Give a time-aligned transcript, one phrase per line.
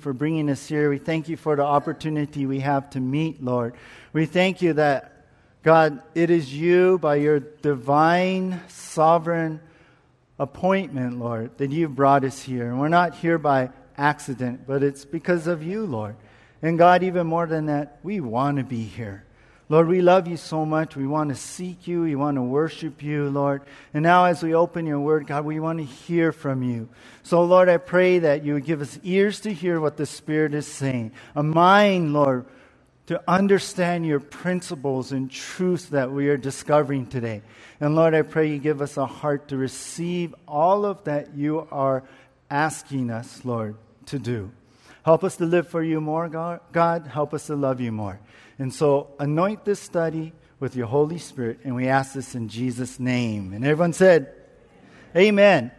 [0.00, 0.88] for bringing us here.
[0.88, 3.74] We thank you for the opportunity we have to meet, Lord.
[4.14, 5.26] We thank you that,
[5.62, 9.60] God, it is you by your divine, sovereign
[10.38, 12.70] appointment, Lord, that you've brought us here.
[12.70, 13.68] And we're not here by
[13.98, 16.16] accident, but it's because of you, Lord.
[16.62, 19.26] And God, even more than that, we want to be here.
[19.68, 20.94] Lord, we love you so much.
[20.94, 22.02] We want to seek you.
[22.02, 23.62] We want to worship you, Lord.
[23.92, 26.88] And now, as we open your word, God, we want to hear from you.
[27.24, 30.54] So, Lord, I pray that you would give us ears to hear what the Spirit
[30.54, 32.46] is saying, a mind, Lord,
[33.06, 37.42] to understand your principles and truths that we are discovering today.
[37.80, 41.66] And, Lord, I pray you give us a heart to receive all of that you
[41.72, 42.04] are
[42.50, 43.74] asking us, Lord,
[44.06, 44.52] to do.
[45.04, 46.60] Help us to live for you more, God.
[46.72, 48.18] God help us to love you more.
[48.58, 52.98] And so anoint this study with your Holy Spirit, and we ask this in Jesus'
[52.98, 53.52] name.
[53.52, 54.32] And everyone said,
[55.14, 55.70] Amen.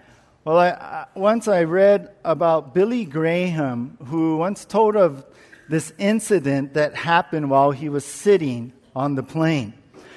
[0.43, 5.25] Well, I, I, once I read about Billy Graham, who once told of
[5.67, 9.73] this incident that happened while he was sitting on the plane.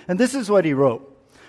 [0.07, 1.07] And this is what he wrote.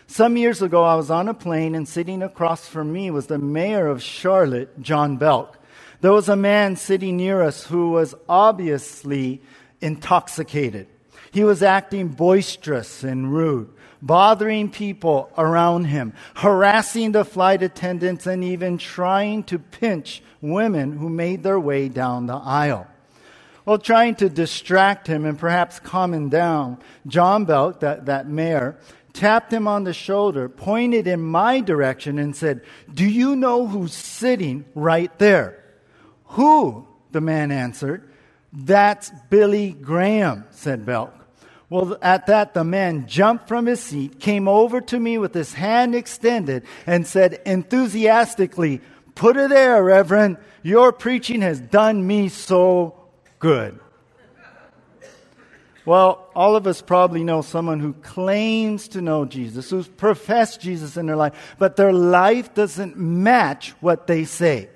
[0.08, 3.38] Some years ago, I was on a plane, and sitting across from me was the
[3.38, 5.58] mayor of Charlotte, John Belk.
[6.02, 9.42] There was a man sitting near us who was obviously
[9.80, 10.88] intoxicated.
[11.32, 13.70] He was acting boisterous and rude,
[14.02, 21.10] bothering people around him, harassing the flight attendants, and even trying to pinch women who
[21.10, 22.88] made their way down the aisle.
[23.66, 28.78] Well, trying to distract him and perhaps calm him down, John Belk, that, that mayor,
[29.14, 32.62] tapped him on the shoulder, pointed in my direction, and said,
[32.94, 35.64] Do you know who's sitting right there?
[36.26, 36.88] Who?
[37.12, 38.10] The man answered.
[38.52, 41.21] That's Billy Graham, said Belk.
[41.72, 45.54] Well, at that, the man jumped from his seat, came over to me with his
[45.54, 48.82] hand extended, and said enthusiastically,
[49.16, 50.36] Put it there, Reverend.
[50.64, 52.96] Your preaching has done me so
[53.40, 53.80] good.
[55.86, 60.98] Well, all of us probably know someone who claims to know Jesus, who's professed Jesus
[60.98, 64.68] in their life, but their life doesn't match what they say.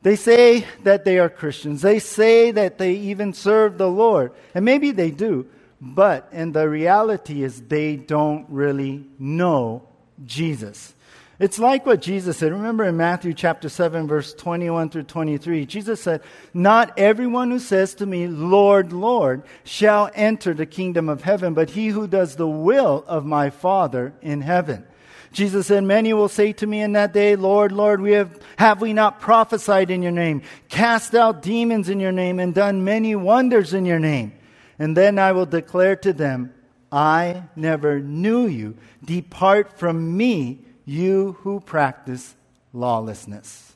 [0.00, 1.82] They say that they are Christians.
[1.82, 4.32] They say that they even serve the Lord.
[4.54, 5.46] And maybe they do.
[5.80, 9.82] But, and the reality is, they don't really know
[10.24, 10.94] Jesus.
[11.38, 12.52] It's like what Jesus said.
[12.52, 16.20] Remember in Matthew chapter 7, verse 21 through 23, Jesus said,
[16.52, 21.70] Not everyone who says to me, Lord, Lord, shall enter the kingdom of heaven, but
[21.70, 24.84] he who does the will of my Father in heaven.
[25.32, 28.82] Jesus said, Many will say to me in that day, Lord, Lord, we have, have
[28.82, 33.16] we not prophesied in your name, cast out demons in your name, and done many
[33.16, 34.32] wonders in your name?
[34.80, 36.54] And then I will declare to them,
[36.90, 38.76] I never knew you.
[39.04, 42.34] Depart from me, you who practice
[42.72, 43.74] lawlessness.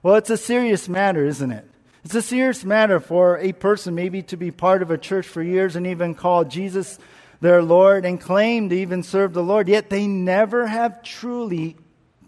[0.00, 1.68] Well, it's a serious matter, isn't it?
[2.04, 5.42] It's a serious matter for a person maybe to be part of a church for
[5.42, 7.00] years and even call Jesus
[7.40, 11.76] their Lord and claim to even serve the Lord, yet they never have truly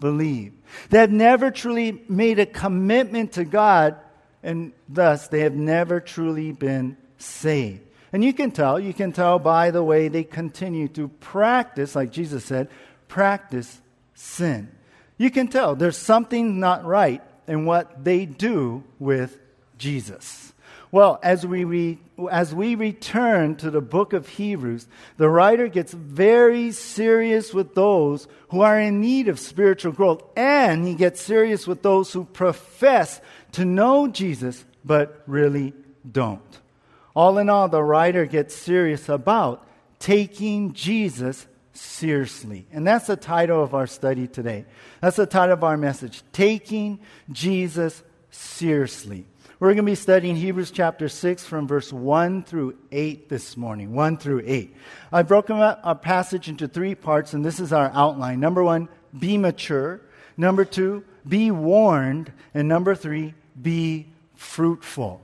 [0.00, 0.56] believed.
[0.90, 3.96] They have never truly made a commitment to God,
[4.42, 7.82] and thus they have never truly been saved.
[8.12, 12.10] And you can tell, you can tell by the way they continue to practice, like
[12.10, 12.68] Jesus said,
[13.08, 13.80] practice
[14.14, 14.68] sin.
[15.16, 19.38] You can tell there's something not right in what they do with
[19.78, 20.52] Jesus.
[20.92, 21.98] Well, as we, re,
[22.32, 24.88] as we return to the book of Hebrews,
[25.18, 30.84] the writer gets very serious with those who are in need of spiritual growth, and
[30.84, 33.20] he gets serious with those who profess
[33.52, 35.74] to know Jesus but really
[36.10, 36.58] don't.
[37.14, 39.66] All in all, the writer gets serious about
[39.98, 42.66] taking Jesus seriously.
[42.72, 44.66] And that's the title of our study today.
[45.00, 47.00] That's the title of our message Taking
[47.30, 49.26] Jesus Seriously.
[49.58, 53.92] We're going to be studying Hebrews chapter 6 from verse 1 through 8 this morning.
[53.92, 54.74] 1 through 8.
[55.12, 58.40] I've broken up our passage into three parts, and this is our outline.
[58.40, 58.88] Number one,
[59.18, 60.00] be mature.
[60.38, 62.32] Number two, be warned.
[62.54, 65.22] And number three, be fruitful.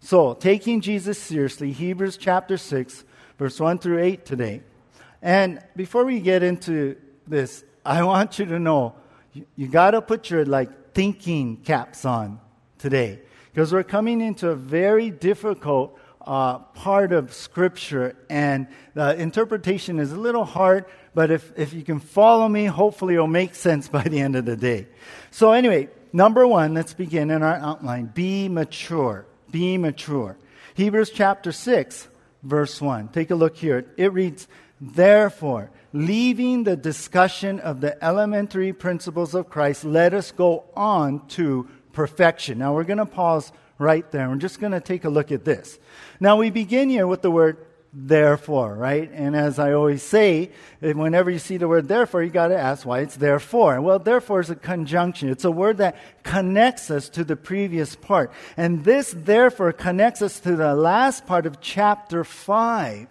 [0.00, 3.04] So, taking Jesus seriously, Hebrews chapter 6,
[3.36, 4.62] verse 1 through 8 today.
[5.20, 6.96] And before we get into
[7.26, 8.94] this, I want you to know
[9.32, 12.40] you, you got to put your like thinking caps on
[12.78, 13.20] today
[13.52, 20.12] because we're coming into a very difficult uh, part of Scripture, and the interpretation is
[20.12, 20.84] a little hard,
[21.14, 24.44] but if, if you can follow me, hopefully it'll make sense by the end of
[24.44, 24.86] the day.
[25.32, 30.36] So, anyway, number one, let's begin in our outline be mature be mature.
[30.74, 32.08] Hebrews chapter 6,
[32.42, 33.08] verse 1.
[33.08, 33.86] Take a look here.
[33.96, 34.48] It reads,
[34.80, 41.68] Therefore, leaving the discussion of the elementary principles of Christ, let us go on to
[41.92, 42.58] perfection.
[42.58, 44.28] Now, we're going to pause right there.
[44.28, 45.78] We're just going to take a look at this.
[46.20, 47.56] Now, we begin here with the word
[47.92, 49.10] therefore, right?
[49.12, 50.50] And as I always say,
[50.80, 53.80] whenever you see the word therefore, you got to ask why it's therefore.
[53.80, 55.28] Well, therefore is a conjunction.
[55.30, 58.32] It's a word that connects us to the previous part.
[58.56, 63.08] And this therefore connects us to the last part of chapter 5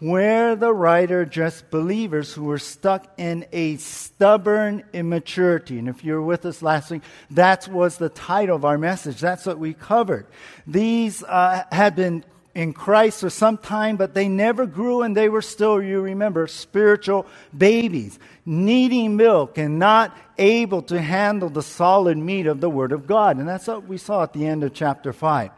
[0.00, 5.78] where the writer addressed believers who were stuck in a stubborn immaturity.
[5.78, 7.02] And if you were with us last week,
[7.32, 9.20] that was the title of our message.
[9.20, 10.26] That's what we covered.
[10.66, 12.24] These uh, had been
[12.58, 16.48] in Christ for some time, but they never grew and they were still, you remember,
[16.48, 17.24] spiritual
[17.56, 23.06] babies, needing milk and not able to handle the solid meat of the Word of
[23.06, 23.36] God.
[23.36, 25.52] And that's what we saw at the end of chapter 5.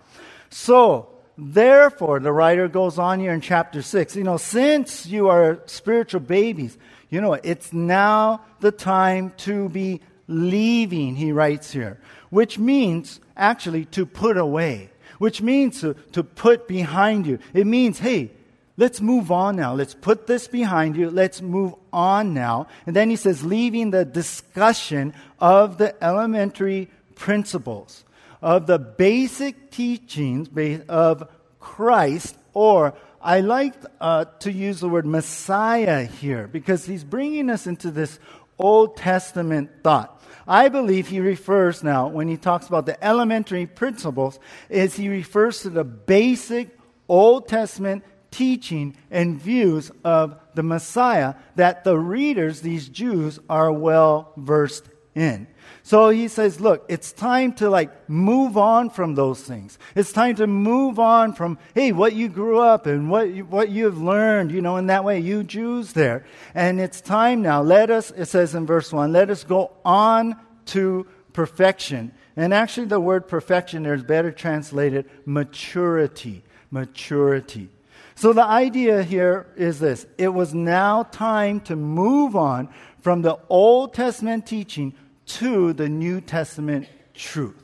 [0.50, 1.08] So,
[1.38, 6.20] therefore, the writer goes on here in chapter 6, you know, since you are spiritual
[6.20, 6.76] babies,
[7.08, 11.98] you know, it's now the time to be leaving, he writes here,
[12.28, 17.38] which means actually to put away which means to, to put behind you.
[17.52, 18.30] It means, hey,
[18.78, 19.74] let's move on now.
[19.74, 21.10] Let's put this behind you.
[21.10, 22.68] Let's move on now.
[22.86, 28.02] And then he says, leaving the discussion of the elementary principles,
[28.40, 30.48] of the basic teachings
[30.88, 31.28] of
[31.60, 37.66] Christ, or I like uh, to use the word Messiah here because he's bringing us
[37.66, 38.18] into this
[38.58, 40.19] Old Testament thought.
[40.50, 45.62] I believe he refers now, when he talks about the elementary principles, is he refers
[45.62, 46.76] to the basic
[47.08, 48.02] Old Testament
[48.32, 55.46] teaching and views of the Messiah that the readers, these Jews, are well versed in.
[55.90, 59.76] So he says, look, it's time to like move on from those things.
[59.96, 63.70] It's time to move on from, hey, what you grew up and what you, what
[63.70, 66.24] you've learned, you know, in that way, you Jews there.
[66.54, 67.60] And it's time now.
[67.60, 72.12] Let us, it says in verse 1, let us go on to perfection.
[72.36, 76.44] And actually, the word perfection there is better translated maturity.
[76.70, 77.68] Maturity.
[78.14, 82.68] So the idea here is this it was now time to move on
[83.00, 84.94] from the Old Testament teaching
[85.38, 87.56] to the New Testament truth.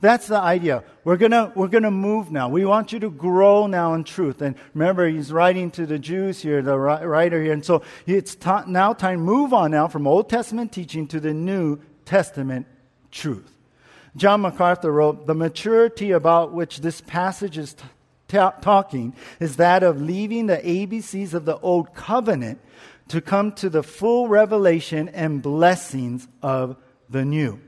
[0.00, 0.82] That's the idea.
[1.04, 2.48] We're gonna, we're gonna move now.
[2.48, 4.40] We want you to grow now in truth.
[4.40, 7.52] And remember, he's writing to the Jews here, the writer here.
[7.52, 11.34] And so it's ta- now time move on now from Old Testament teaching to the
[11.34, 12.66] New Testament
[13.10, 13.54] truth.
[14.16, 17.84] John MacArthur wrote, The maturity about which this passage is t-
[18.28, 22.58] t- talking is that of leaving the ABCs of the Old Covenant
[23.08, 26.76] to come to the full revelation and blessings of
[27.10, 27.60] the new.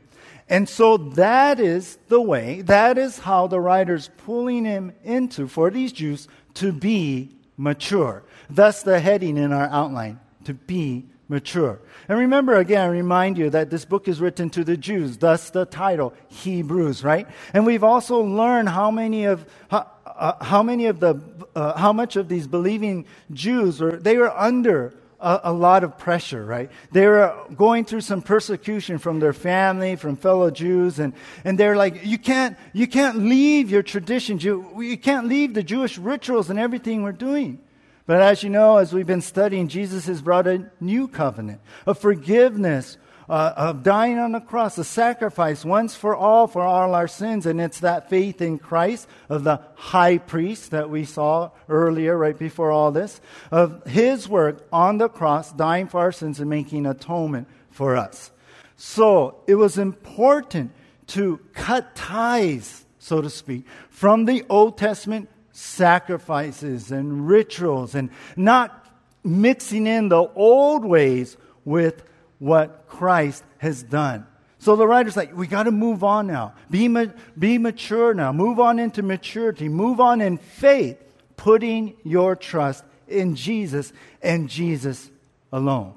[0.48, 5.70] And so that is the way, that is how the writer's pulling him into, for
[5.70, 8.22] these Jews, to be mature.
[8.50, 11.80] Thus the heading in our outline, to be mature.
[12.08, 15.48] And remember again, I remind you that this book is written to the Jews, thus
[15.48, 17.26] the title, Hebrews, right?
[17.54, 21.18] And we've also learned how many of, how, uh, how many of the,
[21.56, 24.92] uh, how much of these believing Jews were, they were under
[25.22, 26.70] a, a, lot of pressure, right?
[26.90, 31.14] They were going through some persecution from their family, from fellow Jews, and,
[31.44, 34.42] and they're like, you can't, you can't leave your traditions.
[34.44, 37.60] You, you can't leave the Jewish rituals and everything we're doing.
[38.04, 41.98] But as you know, as we've been studying, Jesus has brought a new covenant of
[41.98, 42.98] forgiveness,
[43.32, 47.46] uh, of dying on the cross, a sacrifice once for all for all our sins.
[47.46, 52.38] And it's that faith in Christ of the high priest that we saw earlier, right
[52.38, 56.84] before all this, of his work on the cross, dying for our sins and making
[56.84, 58.30] atonement for us.
[58.76, 60.72] So it was important
[61.08, 68.86] to cut ties, so to speak, from the Old Testament sacrifices and rituals and not
[69.24, 72.04] mixing in the old ways with
[72.42, 74.26] what Christ has done.
[74.58, 76.54] So the writer's like, we got to move on now.
[76.68, 77.06] Be, ma-
[77.38, 78.32] be mature now.
[78.32, 79.68] Move on into maturity.
[79.68, 80.98] Move on in faith,
[81.36, 85.08] putting your trust in Jesus and Jesus
[85.52, 85.94] alone.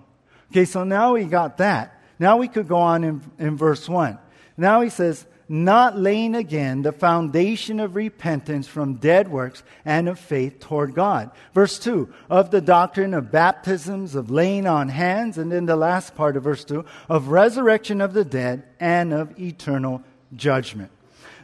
[0.51, 1.99] Okay, so now we got that.
[2.19, 4.19] Now we could go on in, in verse 1.
[4.57, 10.19] Now he says, not laying again the foundation of repentance from dead works and of
[10.19, 11.29] faith toward God.
[11.53, 16.15] Verse 2 of the doctrine of baptisms, of laying on hands, and then the last
[16.15, 20.01] part of verse 2 of resurrection of the dead and of eternal
[20.35, 20.91] judgment.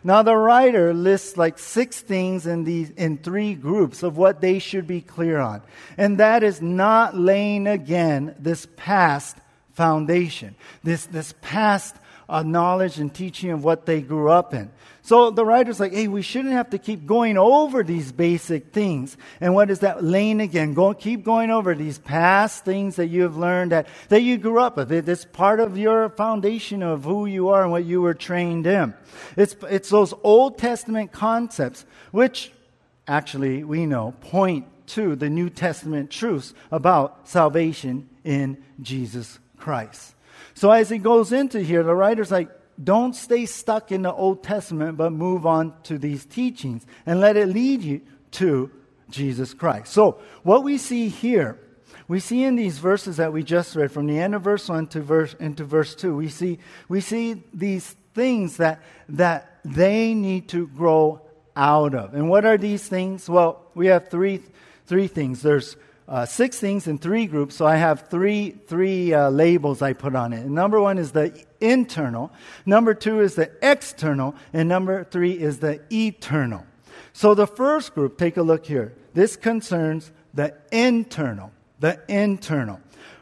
[0.03, 4.57] Now the writer lists like six things in these in three groups of what they
[4.57, 5.61] should be clear on.
[5.95, 9.37] And that is not laying again this past
[9.73, 11.95] foundation, this, this past
[12.31, 14.71] uh, knowledge and teaching of what they grew up in.
[15.03, 19.17] So the writer's like, hey, we shouldn't have to keep going over these basic things.
[19.41, 20.03] And what is that?
[20.03, 20.73] Lane again.
[20.73, 24.61] Go, keep going over these past things that you have learned that, that you grew
[24.61, 24.91] up with.
[24.91, 28.93] It's part of your foundation of who you are and what you were trained in.
[29.35, 32.51] It's, it's those Old Testament concepts, which
[33.07, 40.15] actually we know point to the New Testament truths about salvation in Jesus Christ.
[40.61, 42.47] So as he goes into here, the writer's like,
[42.83, 47.35] don't stay stuck in the Old Testament, but move on to these teachings and let
[47.35, 48.01] it lead you
[48.33, 48.69] to
[49.09, 49.91] Jesus Christ.
[49.91, 51.59] So, what we see here,
[52.07, 54.85] we see in these verses that we just read, from the end of verse 1
[54.89, 60.47] to verse, into verse 2, we see, we see these things that, that they need
[60.49, 61.21] to grow
[61.55, 62.13] out of.
[62.13, 63.27] And what are these things?
[63.27, 64.43] Well, we have three,
[64.85, 65.41] three things.
[65.41, 65.75] There's
[66.11, 70.13] uh, six things in three groups, so I have three, three uh, labels I put
[70.13, 70.45] on it.
[70.45, 72.33] Number one is the internal,
[72.65, 76.65] number two is the external, and number three is the eternal.
[77.13, 78.93] So the first group, take a look here.
[79.13, 81.53] This concerns the internal.
[81.79, 82.81] The internal.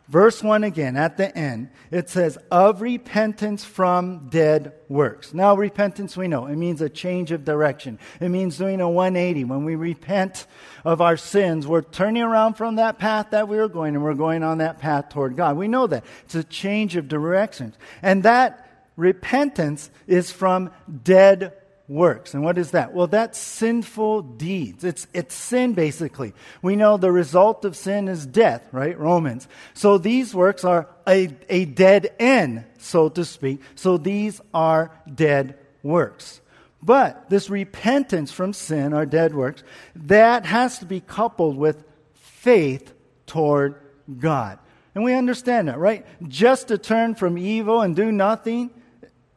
[0.10, 5.36] Verse 1 again, at the end, it says, of repentance from dead works.
[5.36, 8.00] Now, repentance, we know, it means a change of direction.
[8.20, 9.44] It means doing a 180.
[9.44, 10.48] When we repent
[10.84, 14.16] of our sins, we're turning around from that path that we were going and we're
[14.16, 15.58] going on that path toward God.
[15.58, 16.04] We know that.
[16.26, 17.76] It's a change of direction.
[18.02, 20.72] And that repentance is from
[21.04, 21.54] dead
[21.90, 22.36] works.
[22.36, 22.94] And what is that?
[22.94, 24.84] Well, that's sinful deeds.
[24.84, 26.34] It's, it's sin, basically.
[26.62, 28.98] We know the result of sin is death, right?
[28.98, 29.48] Romans.
[29.74, 33.62] So these works are a, a dead end, so to speak.
[33.74, 36.42] So these are dead works.
[36.82, 39.64] But this repentance from sin, our dead works,
[39.96, 42.94] that has to be coupled with faith
[43.26, 43.76] toward
[44.20, 44.60] God.
[44.94, 46.06] And we understand that, right?
[46.28, 48.70] Just to turn from evil and do nothing,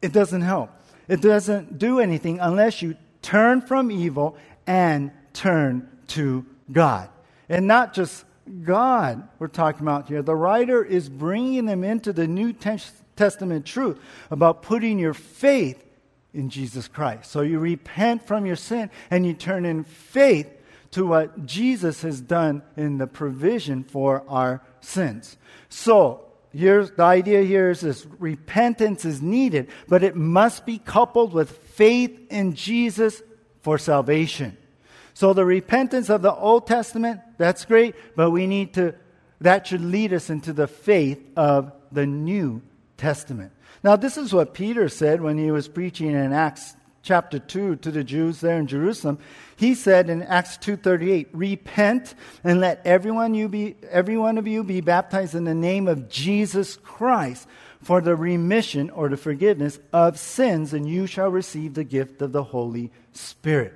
[0.01, 0.69] it doesn't help.
[1.13, 7.07] It doesn't do anything unless you turn from evil and turn to God.
[7.47, 8.25] And not just
[8.63, 10.23] God we're talking about here.
[10.23, 13.99] The writer is bringing them into the New Testament truth
[14.31, 15.85] about putting your faith
[16.33, 17.29] in Jesus Christ.
[17.29, 20.49] So you repent from your sin and you turn in faith
[20.93, 25.37] to what Jesus has done in the provision for our sins.
[25.69, 31.33] So here's the idea here is this repentance is needed, but it must be coupled
[31.33, 33.21] with faith in Jesus
[33.61, 34.57] for salvation.
[35.13, 38.95] So the repentance of the Old Testament, that's great, but we need to,
[39.41, 42.61] that should lead us into the faith of the New
[42.97, 43.51] Testament.
[43.83, 47.91] Now, this is what Peter said when he was preaching in Acts chapter 2 to
[47.91, 49.19] the Jews there in Jerusalem.
[49.55, 54.63] He said in Acts 2:38, "Repent and let everyone you be every one of you
[54.63, 57.47] be baptized in the name of Jesus Christ
[57.81, 62.31] for the remission or the forgiveness of sins and you shall receive the gift of
[62.31, 63.73] the Holy Spirit."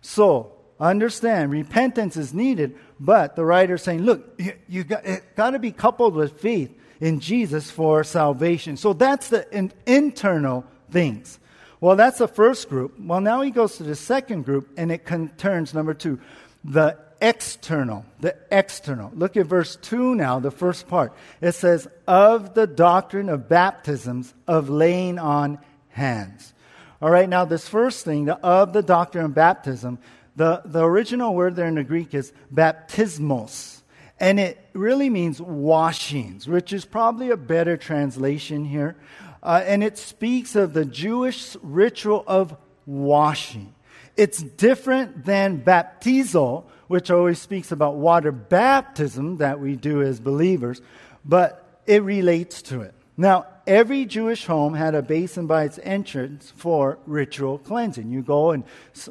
[0.00, 5.04] So, understand repentance is needed, but the writer is saying, look, you, you got,
[5.34, 8.76] got to be coupled with faith in Jesus for salvation.
[8.76, 11.40] So that's the in, internal things.
[11.80, 12.98] Well, that's the first group.
[12.98, 16.20] Well, now he goes to the second group, and it concerns number two,
[16.64, 18.04] the external.
[18.20, 19.12] The external.
[19.14, 21.12] Look at verse 2 now, the first part.
[21.40, 25.58] It says, of the doctrine of baptisms, of laying on
[25.88, 26.52] hands.
[27.00, 29.98] All right, now this first thing, the, of the doctrine of baptism,
[30.36, 33.82] the, the original word there in the Greek is baptismos.
[34.20, 38.96] And it really means washings, which is probably a better translation here.
[39.42, 43.74] Uh, and it speaks of the Jewish ritual of washing.
[44.16, 50.80] It's different than baptizo, which always speaks about water baptism that we do as believers,
[51.24, 52.94] but it relates to it.
[53.16, 58.10] Now, every Jewish home had a basin by its entrance for ritual cleansing.
[58.10, 58.64] You go and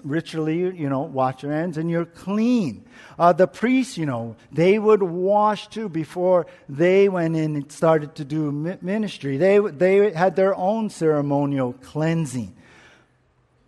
[0.04, 2.84] ritually, you know, wash your hands and you're clean.
[3.18, 8.16] Uh, the priests, you know, they would wash too before they went in and started
[8.16, 9.38] to do ministry.
[9.38, 12.56] They, they had their own ceremonial cleansing.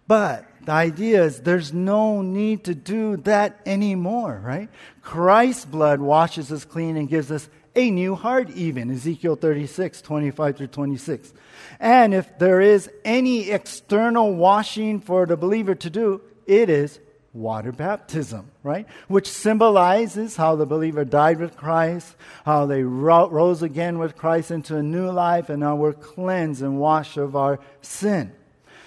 [0.08, 4.69] But the idea is there's no need to do that anymore, right?
[5.01, 7.48] Christ's blood washes us clean and gives us
[7.80, 8.92] a new heart, even.
[8.92, 11.34] Ezekiel 36, 25 through 26.
[11.80, 17.00] And if there is any external washing for the believer to do, it is
[17.34, 18.88] water baptism, right?
[19.08, 24.52] Which symbolizes how the believer died with Christ, how they ro- rose again with Christ
[24.52, 28.34] into a new life, and now we're cleansed and washed of our sin.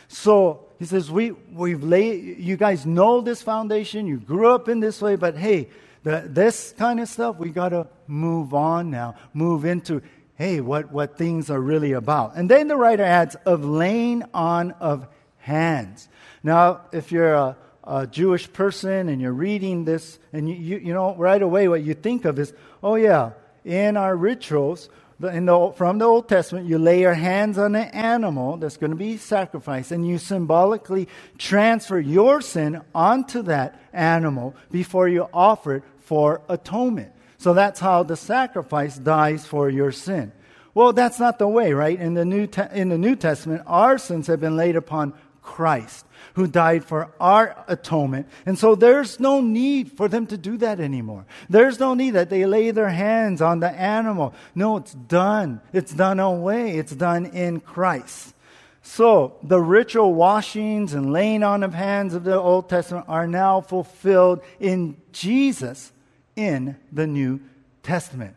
[0.08, 4.80] So he says, we, we've laid, you guys know this foundation, you grew up in
[4.80, 5.70] this way, but hey,
[6.02, 10.02] this kind of stuff, we got to move on now, move into,
[10.34, 12.36] hey, what, what things are really about.
[12.36, 15.06] And then the writer adds, of laying on of
[15.38, 16.08] hands.
[16.42, 20.94] Now, if you're a, a Jewish person and you're reading this, and you, you, you
[20.94, 23.30] know, right away what you think of is, oh, yeah,
[23.64, 24.88] in our rituals,
[25.20, 28.96] the, from the Old Testament, you lay your hands on an animal that's going to
[28.96, 35.84] be sacrificed, and you symbolically transfer your sin onto that animal before you offer it
[36.12, 37.10] for atonement.
[37.38, 40.30] So that's how the sacrifice dies for your sin.
[40.74, 41.98] Well, that's not the way, right?
[41.98, 46.04] In the New, Te- in the New Testament, our sins have been laid upon Christ,
[46.34, 48.26] who died for our atonement.
[48.44, 51.24] And so there's no need for them to do that anymore.
[51.48, 54.34] There's no need that they lay their hands on the animal.
[54.54, 55.62] No, it's done.
[55.72, 56.76] It's done away.
[56.76, 58.34] It's done in Christ.
[58.82, 63.62] So the ritual washings and laying on of hands of the Old Testament are now
[63.62, 65.90] fulfilled in Jesus
[66.36, 67.40] in the New
[67.82, 68.36] Testament.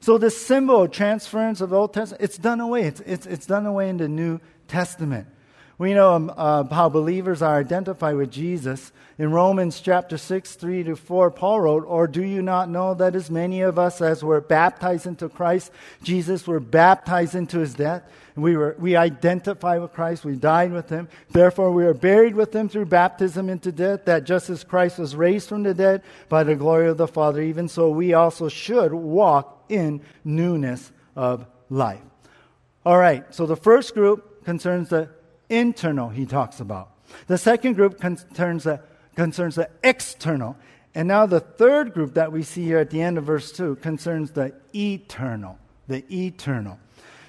[0.00, 2.82] So the symbol of transference of the Old Testament, it's done away.
[2.82, 5.26] It's, it's, it's done away in the New Testament.
[5.78, 8.92] We know uh, how believers are identified with Jesus.
[9.18, 13.14] In Romans chapter 6, 3 to 4, Paul wrote, Or do you not know that
[13.14, 15.70] as many of us as were baptized into Christ,
[16.02, 18.02] Jesus were baptized into his death?
[18.36, 21.08] We, were, we identify with Christ, we died with him.
[21.30, 25.16] Therefore, we are buried with him through baptism into death, that just as Christ was
[25.16, 28.92] raised from the dead by the glory of the Father, even so we also should
[28.94, 32.00] walk in newness of life.
[32.84, 35.10] All right, so the first group concerns the
[35.48, 36.90] internal, he talks about.
[37.26, 38.80] The second group concerns the,
[39.14, 40.56] concerns the external.
[40.94, 43.76] And now the third group that we see here at the end of verse 2
[43.76, 45.58] concerns the eternal.
[45.88, 46.78] The eternal.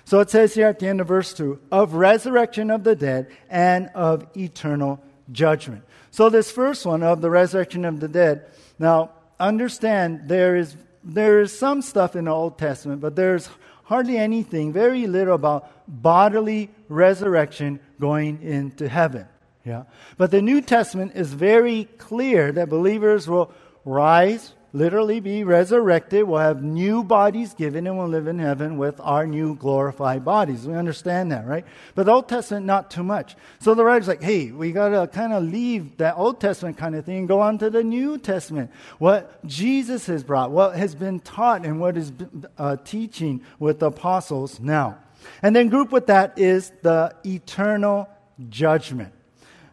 [0.06, 3.28] So it says here at the end of verse 2 of resurrection of the dead
[3.50, 5.84] and of eternal judgment.
[6.12, 8.46] So, this first one of the resurrection of the dead,
[8.80, 13.50] now understand there is, there is some stuff in the Old Testament, but there's
[13.88, 19.25] hardly anything, very little about bodily resurrection going into heaven.
[19.63, 19.84] Yeah.
[20.17, 23.51] But the New Testament is very clear that believers will
[23.86, 29.00] rise, literally be resurrected, We'll have new bodies given, and we'll live in heaven with
[29.00, 30.68] our new glorified bodies.
[30.68, 31.66] We understand that, right?
[31.96, 33.36] But the Old Testament, not too much.
[33.60, 36.96] So the writer's like, hey, we got to kind of leave that Old Testament kind
[36.96, 38.72] of thing and go on to the New Testament.
[39.00, 42.12] What Jesus has brought, what has been taught, and what is
[42.58, 44.98] uh, teaching with the apostles now.
[45.41, 48.10] And then group with that is the eternal
[48.50, 49.13] judgment.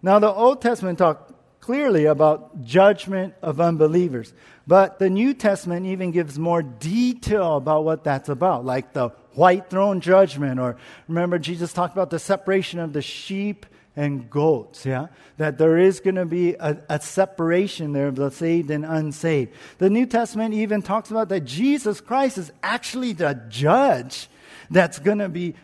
[0.03, 1.34] Now, the Old Testament talked
[1.65, 4.35] clearly about judgment of unbelievers,
[4.67, 9.71] but the New Testament even gives more detail about what that's about, like the white
[9.71, 10.77] throne judgment, or
[11.09, 13.65] remember Jesus talked about the separation of the sheep
[13.97, 15.07] and goats, yeah?
[15.39, 19.55] That there is going to be a, a, separation there of the saved and unsaved.
[19.79, 24.29] The New Testament even talks about that Jesus Christ is actually the judge
[24.71, 25.55] that's going to be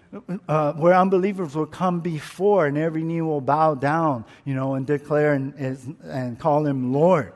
[0.49, 4.87] uh, where unbelievers will come before and every knee will bow down, you know, and
[4.87, 5.55] declare and,
[6.05, 7.33] and call him Lord.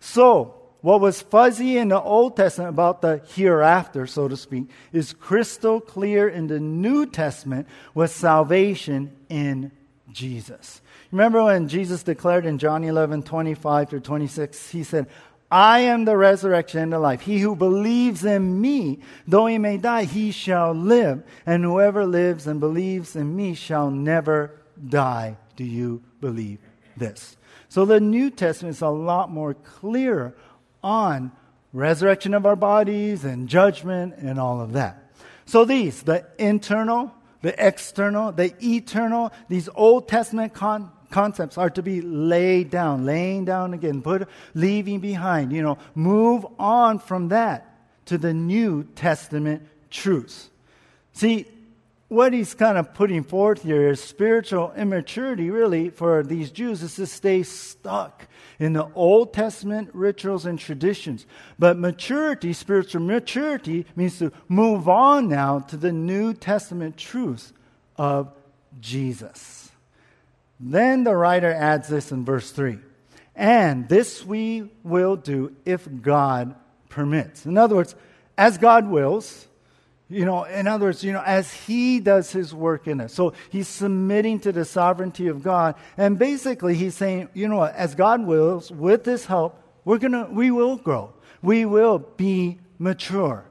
[0.00, 5.12] So, what was fuzzy in the Old Testament about the hereafter, so to speak, is
[5.12, 9.70] crystal clear in the New Testament with salvation in
[10.10, 10.80] Jesus.
[11.12, 15.06] Remember when Jesus declared in John 11, 25 through 26, he said,
[15.52, 17.20] I am the resurrection and the life.
[17.20, 21.22] He who believes in me, though he may die, he shall live.
[21.44, 25.36] And whoever lives and believes in me shall never die.
[25.56, 26.58] Do you believe
[26.96, 27.36] this?
[27.68, 30.34] So the New Testament is a lot more clear
[30.82, 31.32] on
[31.74, 35.12] resurrection of our bodies and judgment and all of that.
[35.44, 37.12] So these, the internal,
[37.42, 43.44] the external, the eternal, these Old Testament con- concepts are to be laid down, laying
[43.44, 47.68] down again, put, leaving behind, you know, move on from that
[48.06, 50.50] to the New Testament truths.
[51.12, 51.46] See,
[52.08, 56.96] what he's kind of putting forth here is spiritual immaturity, really, for these Jews, is
[56.96, 58.26] to stay stuck
[58.58, 61.24] in the Old Testament rituals and traditions.
[61.58, 67.52] But maturity, spiritual maturity, means to move on now to the New Testament truths
[67.96, 68.30] of
[68.78, 69.61] Jesus.
[70.62, 72.78] Then the writer adds this in verse 3
[73.34, 76.54] And this we will do if God
[76.88, 77.44] permits.
[77.44, 77.96] In other words,
[78.38, 79.48] as God wills,
[80.08, 83.12] you know, in other words, you know, as He does His work in us.
[83.12, 85.74] So He's submitting to the sovereignty of God.
[85.96, 90.28] And basically, He's saying, you know what, as God wills, with His help, we're gonna,
[90.30, 91.12] we will grow.
[91.42, 93.44] We will be mature.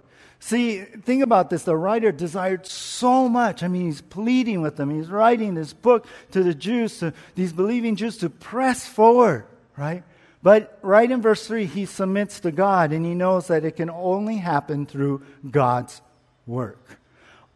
[0.44, 1.64] See, think about this.
[1.64, 3.62] The writer desired so much.
[3.62, 4.90] I mean, he's pleading with them.
[4.90, 9.46] He's writing this book to the Jews, to these believing Jews, to press forward,
[9.78, 10.04] right?
[10.42, 13.92] But right in verse 3, he submits to God and he knows that it can
[13.92, 16.02] only happen through God's
[16.48, 16.98] work.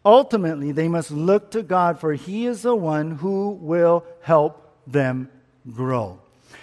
[0.06, 5.30] ultimately they must look to God, for He is the one who will help them
[5.74, 6.20] grow.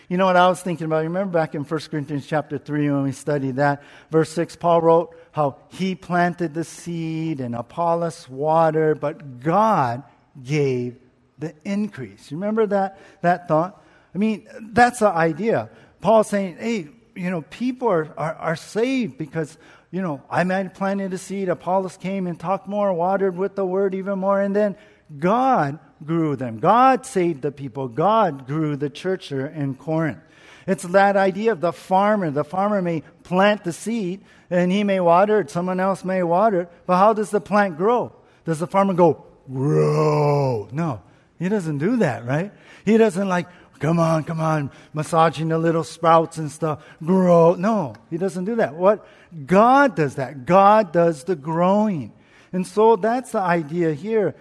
[0.09, 1.03] You know what I was thinking about?
[1.03, 3.83] Remember back in 1 Corinthians chapter 3 when we studied that?
[4.11, 10.05] Verse 6, Paul wrote how he planted the seed and Apollos watered, but God
[10.43, 10.97] gave
[11.39, 12.31] the increase.
[12.31, 13.83] Remember that, that thought?
[14.15, 15.71] I mean, that's the idea.
[16.01, 19.57] Paul's saying, hey, you know, people are, are, are saved because,
[19.91, 23.65] you know, I might planted a seed, Apollos came and talked more, watered with the
[23.65, 24.77] word even more, and then
[25.19, 26.59] God grew them.
[26.59, 27.89] God saved the people.
[27.89, 30.21] God grew the church there in Corinth.
[30.67, 32.31] It's that idea of the farmer.
[32.31, 36.63] The farmer may plant the seed and he may water it, someone else may water
[36.63, 38.13] it, but how does the plant grow?
[38.45, 40.69] Does the farmer go, grow?
[40.73, 41.03] No,
[41.39, 42.53] he doesn't do that, right?
[42.85, 43.49] He doesn't like,
[43.79, 47.55] come on, come on, massaging the little sprouts and stuff, grow.
[47.55, 48.75] No, he doesn't do that.
[48.75, 49.07] What?
[49.47, 50.45] God does that.
[50.45, 52.13] God does the growing.
[52.53, 54.35] And so that's the idea here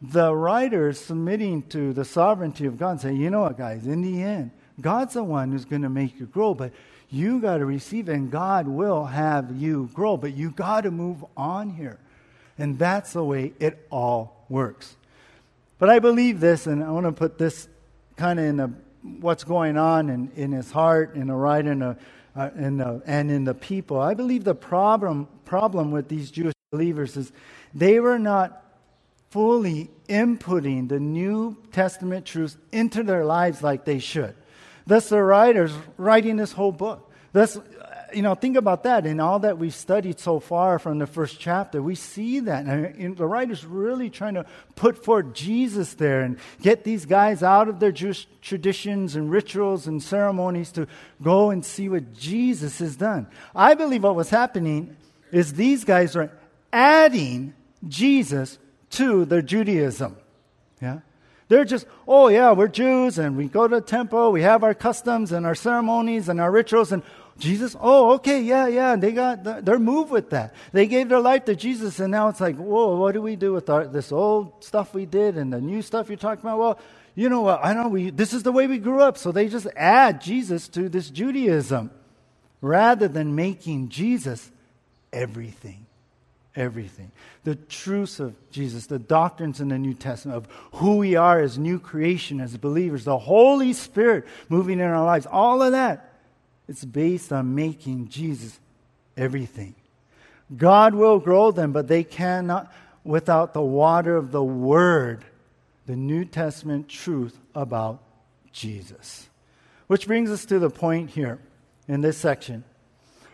[0.00, 3.86] the writer is submitting to the sovereignty of God and saying, you know what, guys,
[3.86, 6.72] in the end, God's the one who's going to make you grow, but
[7.10, 11.24] you got to receive and God will have you grow, but you got to move
[11.36, 11.98] on here.
[12.58, 14.96] And that's the way it all works.
[15.78, 17.68] But I believe this, and I want to put this
[18.16, 18.72] kind of in a,
[19.20, 21.96] what's going on in, in his heart, in the right, in the,
[22.36, 24.00] uh, in and in the people.
[24.00, 27.32] I believe the problem, problem with these Jewish believers is
[27.74, 28.62] they were not
[29.30, 34.34] fully inputting the New Testament truths into their lives like they should.
[34.86, 37.10] Thus, the writer's writing this whole book.
[37.32, 37.58] That's,
[38.12, 39.06] you know, think about that.
[39.06, 42.66] In all that we've studied so far from the first chapter, we see that.
[42.66, 47.68] And the writer's really trying to put forth Jesus there and get these guys out
[47.68, 50.86] of their Jewish traditions and rituals and ceremonies to
[51.22, 53.26] go and see what Jesus has done.
[53.54, 54.96] I believe what was happening
[55.32, 56.30] is these guys are
[56.72, 57.54] adding
[57.88, 58.58] Jesus
[58.90, 60.16] to their Judaism.
[60.80, 61.00] Yeah?
[61.54, 64.74] They're just, oh, yeah, we're Jews and we go to the temple, we have our
[64.74, 67.00] customs and our ceremonies and our rituals, and
[67.38, 68.96] Jesus, oh, okay, yeah, yeah.
[68.96, 70.52] They got, they're moved with that.
[70.72, 73.52] They gave their life to Jesus, and now it's like, whoa, what do we do
[73.52, 76.58] with our, this old stuff we did and the new stuff you're talking about?
[76.58, 76.78] Well,
[77.14, 77.60] you know what?
[77.64, 79.16] I know we, this is the way we grew up.
[79.16, 81.92] So they just add Jesus to this Judaism
[82.62, 84.50] rather than making Jesus
[85.12, 85.86] everything
[86.56, 87.10] everything.
[87.44, 91.58] The truths of Jesus, the doctrines in the New Testament of who we are as
[91.58, 96.12] new creation, as believers, the Holy Spirit moving in our lives, all of that,
[96.68, 98.58] it's based on making Jesus
[99.16, 99.74] everything.
[100.56, 105.24] God will grow them, but they cannot without the water of the Word,
[105.86, 108.02] the New Testament truth about
[108.52, 109.28] Jesus.
[109.86, 111.38] Which brings us to the point here
[111.86, 112.64] in this section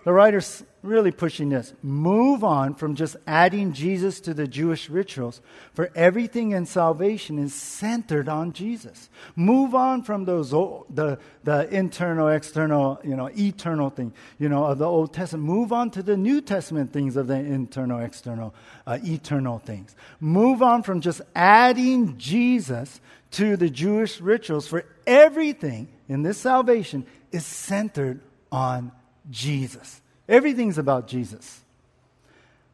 [0.04, 1.74] the writer's really pushing this.
[1.82, 5.42] Move on from just adding Jesus to the Jewish rituals,
[5.74, 9.10] for everything in salvation is centered on Jesus.
[9.36, 14.78] Move on from those the the internal, external, you know, eternal thing, you know, of
[14.78, 15.46] the Old Testament.
[15.46, 18.54] Move on to the New Testament things of the internal, external,
[18.86, 19.94] uh, eternal things.
[20.18, 23.00] Move on from just adding Jesus
[23.32, 28.90] to the Jewish rituals, for everything in this salvation is centered on
[29.28, 30.00] Jesus.
[30.28, 31.61] Everything's about Jesus.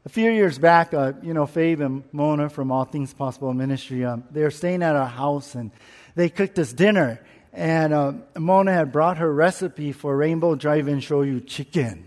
[0.04, 4.04] A few years back, uh, you know, Fabe and Mona from All Things Possible Ministry,
[4.04, 5.72] um, they were staying at our house and
[6.14, 7.20] they cooked us dinner.
[7.52, 12.06] And uh, Mona had brought her recipe for Rainbow Drive-In Shoyu chicken.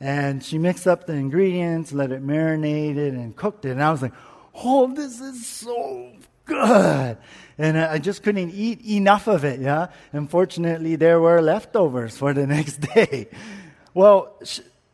[0.00, 3.72] And she mixed up the ingredients, let it marinate it, and cooked it.
[3.72, 4.14] And I was like,
[4.54, 6.12] oh, this is so
[6.44, 7.18] good.
[7.58, 9.88] And I just couldn't eat enough of it, yeah?
[10.12, 13.28] Unfortunately, there were leftovers for the next day.
[13.94, 14.40] Well,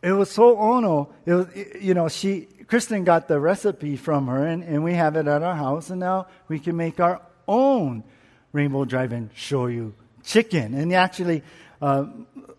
[0.02, 1.14] it was so ono.
[1.24, 1.46] It was,
[1.80, 5.42] you know, she, Kristen got the recipe from her, and, and we have it at
[5.42, 8.04] our house, and now we can make our own
[8.52, 10.74] Rainbow Drive-In Shoyu chicken.
[10.74, 11.42] And actually,
[11.80, 12.07] uh,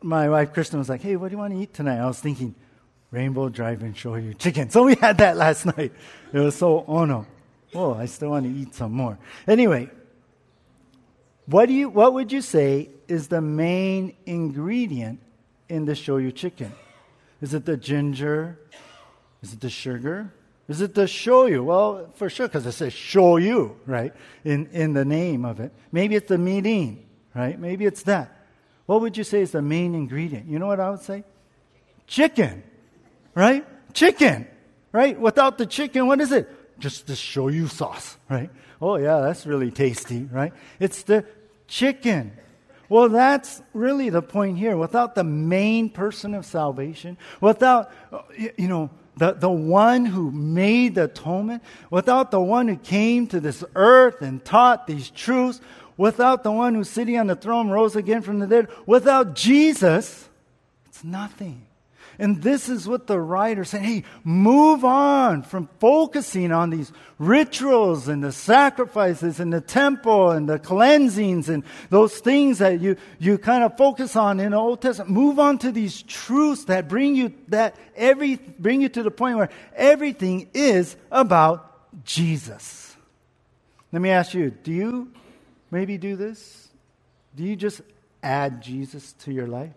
[0.02, 2.00] my wife Kristen was like, hey, what do you want to eat tonight?
[2.00, 2.56] I was thinking,
[3.12, 4.69] Rainbow Drive-In Shoyu chicken.
[4.71, 5.93] So we had that last night.
[6.34, 7.26] It was so ono.
[7.74, 9.17] Oh, I still want to eat some more.
[9.48, 9.89] Anyway,
[11.45, 15.19] what, do you, what would you say is the main ingredient
[15.69, 16.71] in the shoyu chicken?
[17.41, 18.60] Is it the ginger?
[19.41, 20.34] Is it the sugar?
[20.67, 21.63] Is it the shoyu?
[21.63, 25.71] Well, for sure, because it says shoyu, right, in, in the name of it.
[25.91, 26.99] Maybe it's the mirin,
[27.36, 27.60] right?
[27.60, 28.32] Maybe it's that.
[28.88, 30.47] What would you say is the main ingredient?
[30.47, 31.23] You know what I would say?
[32.08, 32.63] Chicken,
[33.34, 33.65] right?
[33.93, 34.47] Chicken,
[34.91, 35.19] right?
[35.19, 36.49] Without the chicken, what is it?
[36.80, 38.49] Just the shoyu sauce, right?
[38.82, 40.54] Oh, yeah, that's really tasty, right?
[40.80, 41.25] It's the
[41.67, 42.34] chicken.
[42.89, 44.78] Well, that's really the point here.
[44.78, 47.91] Without the main person of salvation, without,
[48.58, 53.39] you know, the, the one who made the atonement, without the one who came to
[53.39, 55.62] this earth and taught these truths,
[55.98, 60.28] without the one who's sitting on the throne, rose again from the dead, without Jesus,
[60.86, 61.65] it's nothing.
[62.17, 68.08] And this is what the writer saying, hey, move on from focusing on these rituals
[68.08, 73.38] and the sacrifices and the temple and the cleansings and those things that you, you
[73.38, 75.12] kind of focus on in the Old Testament.
[75.12, 79.38] Move on to these truths that bring you that every bring you to the point
[79.38, 82.95] where everything is about Jesus.
[83.91, 85.12] Let me ask you, do you
[85.71, 86.69] maybe do this?
[87.36, 87.82] Do you just
[88.23, 89.71] add Jesus to your life?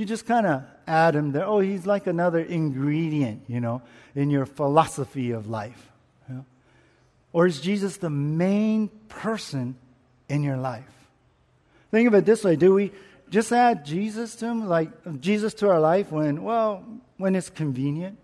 [0.00, 1.44] You just kind of add him there.
[1.44, 3.82] Oh, he's like another ingredient, you know,
[4.14, 5.90] in your philosophy of life.
[7.34, 9.76] Or is Jesus the main person
[10.26, 10.88] in your life?
[11.90, 12.92] Think of it this way do we
[13.28, 16.82] just add Jesus to him, like Jesus to our life when, well,
[17.18, 18.16] when it's convenient?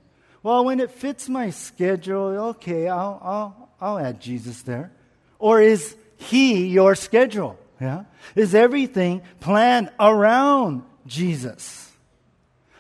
[0.42, 4.92] Well, when it fits my schedule, okay, I'll, I'll, I'll add Jesus there.
[5.38, 7.58] Or is he your schedule?
[7.78, 8.04] Yeah?
[8.34, 11.92] Is everything planned around Jesus?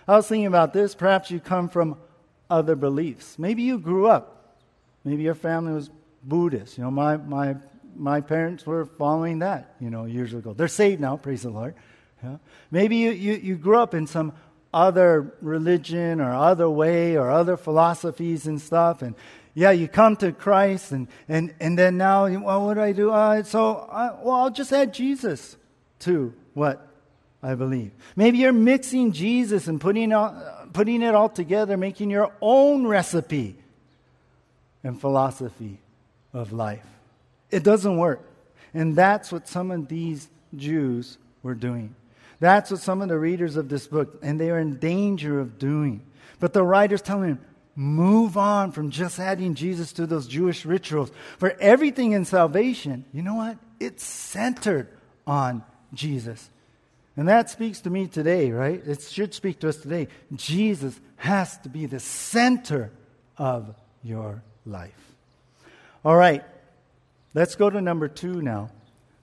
[0.08, 0.94] I was thinking about this.
[0.94, 1.96] Perhaps you come from
[2.48, 3.38] other beliefs.
[3.38, 4.60] Maybe you grew up.
[5.04, 5.90] Maybe your family was
[6.22, 6.78] Buddhist.
[6.78, 7.56] You know, my, my,
[7.96, 10.52] my parents were following that, you know, years ago.
[10.52, 11.74] They're saved now, praise the Lord.
[12.22, 12.36] Yeah?
[12.70, 14.32] Maybe you, you, you grew up in some
[14.72, 19.14] other religion or other way or other philosophies and stuff, and
[19.54, 23.10] yeah, you come to Christ, and, and, and then now, well, what do I do?
[23.10, 25.56] Uh, so, I, well, I'll just add Jesus
[26.00, 26.85] to what
[27.46, 27.92] I believe.
[28.16, 30.34] Maybe you're mixing Jesus and putting, all,
[30.72, 33.54] putting it all together, making your own recipe
[34.82, 35.78] and philosophy
[36.32, 36.84] of life.
[37.52, 38.28] It doesn't work.
[38.74, 41.94] And that's what some of these Jews were doing.
[42.40, 45.56] That's what some of the readers of this book, and they are in danger of
[45.56, 46.02] doing.
[46.40, 47.40] But the writer's telling them,
[47.76, 51.12] Move on from just adding Jesus to those Jewish rituals.
[51.38, 53.58] For everything in salvation, you know what?
[53.78, 54.88] It's centered
[55.28, 55.62] on
[55.94, 56.50] Jesus.
[57.16, 58.82] And that speaks to me today, right?
[58.86, 60.08] It should speak to us today.
[60.34, 62.90] Jesus has to be the center
[63.38, 64.92] of your life.
[66.04, 66.44] All right,
[67.34, 68.70] let's go to number two now.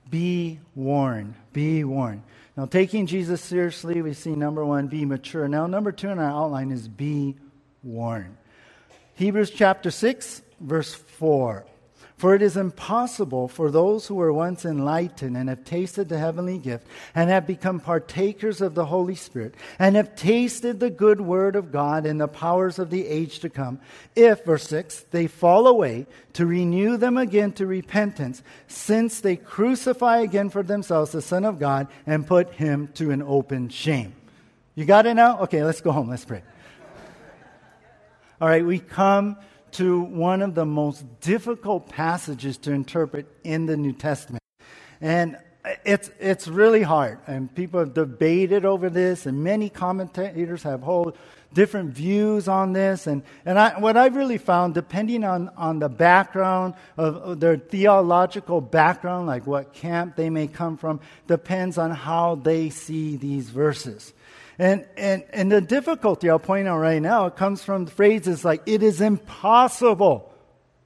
[0.09, 1.35] Be warned.
[1.53, 2.23] Be warned.
[2.57, 5.47] Now, taking Jesus seriously, we see number one, be mature.
[5.47, 7.35] Now, number two in our outline is be
[7.81, 8.37] warned.
[9.15, 11.65] Hebrews chapter 6, verse 4.
[12.23, 16.57] For it is impossible for those who were once enlightened and have tasted the heavenly
[16.57, 21.57] gift and have become partakers of the Holy Spirit and have tasted the good word
[21.57, 23.81] of God and the powers of the age to come,
[24.15, 30.19] if, verse 6, they fall away, to renew them again to repentance, since they crucify
[30.19, 34.13] again for themselves the Son of God and put him to an open shame.
[34.75, 35.41] You got it now?
[35.41, 36.07] Okay, let's go home.
[36.07, 36.41] Let's pray.
[38.39, 39.35] All right, we come
[39.73, 44.43] to one of the most difficult passages to interpret in the New Testament.
[45.01, 45.37] And
[45.85, 47.19] it's, it's really hard.
[47.27, 51.15] And people have debated over this, and many commentators have whole
[51.53, 53.07] different views on this.
[53.07, 57.57] And, and I, what I've really found, depending on, on the background of, of their
[57.57, 63.49] theological background, like what camp they may come from, depends on how they see these
[63.49, 64.13] verses.
[64.59, 68.83] And, and, and the difficulty I'll point out right now comes from phrases like, it
[68.83, 70.31] is impossible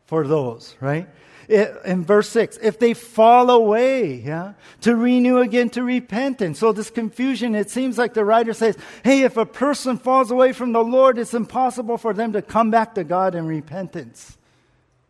[0.05, 1.07] for those, right?
[1.47, 6.59] It, in verse 6, if they fall away, yeah, to renew again to repentance.
[6.59, 10.51] So this confusion, it seems like the writer says, hey, if a person falls away
[10.51, 14.37] from the Lord, it's impossible for them to come back to God in repentance.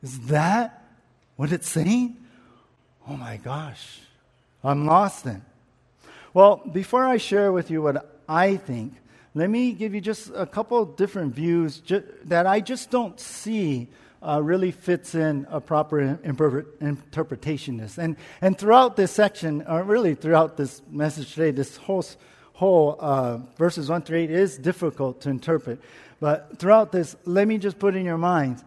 [0.03, 0.83] Is that
[1.37, 2.17] what it's saying?
[3.07, 3.99] Oh my gosh,
[4.63, 5.43] I'm lost then.
[6.33, 8.93] Well, before I share with you what I think.
[9.33, 13.87] Let me give you just a couple different views ju- that I just don't see
[14.21, 15.99] uh, really fits in a proper
[16.81, 17.87] interpretation.
[17.97, 22.03] And and throughout this section, or really throughout this message today, this whole
[22.53, 25.79] whole uh, verses one through eight is difficult to interpret.
[26.19, 28.63] But throughout this, let me just put in your minds: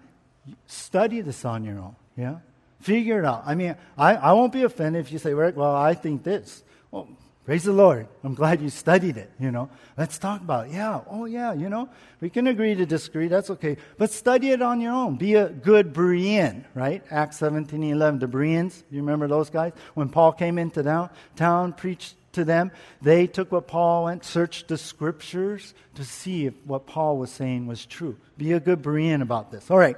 [0.66, 1.96] study this on your own.
[2.16, 2.36] Yeah,
[2.80, 3.42] figure it out.
[3.44, 7.08] I mean, I, I won't be offended if you say, "Well, I think this." Well,
[7.50, 8.06] Praise the Lord.
[8.22, 9.70] I'm glad you studied it, you know.
[9.98, 10.74] Let's talk about it.
[10.74, 11.88] Yeah, oh yeah, you know.
[12.20, 13.76] We can agree to disagree, that's okay.
[13.98, 15.16] But study it on your own.
[15.16, 17.02] Be a good Berean, right?
[17.10, 18.20] Acts 17 11.
[18.20, 19.72] The Bereans, you remember those guys?
[19.94, 22.70] When Paul came into town, town preached to them,
[23.02, 27.66] they took what Paul went, searched the scriptures to see if what Paul was saying
[27.66, 28.16] was true.
[28.38, 29.72] Be a good Berean about this.
[29.72, 29.96] All right.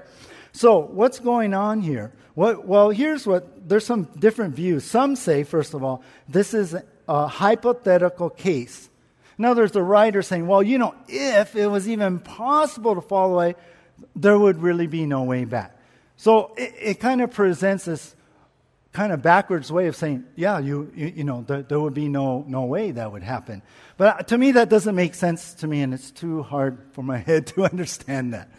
[0.52, 2.12] So, what's going on here?
[2.34, 4.84] What, well, here's what there's some different views.
[4.84, 6.76] Some say, first of all, this is
[7.08, 8.88] a hypothetical case.
[9.38, 13.32] Now there's the writer saying, well, you know, if it was even possible to fall
[13.32, 13.54] away,
[14.14, 15.76] there would really be no way back.
[16.16, 18.14] So it, it kind of presents this
[18.92, 22.08] kind of backwards way of saying, yeah, you, you, you know, there, there, would be
[22.08, 23.62] no, no way that would happen.
[23.96, 27.02] But uh, to me, that doesn't make sense to me, and it's too hard for
[27.02, 28.50] my head to understand that.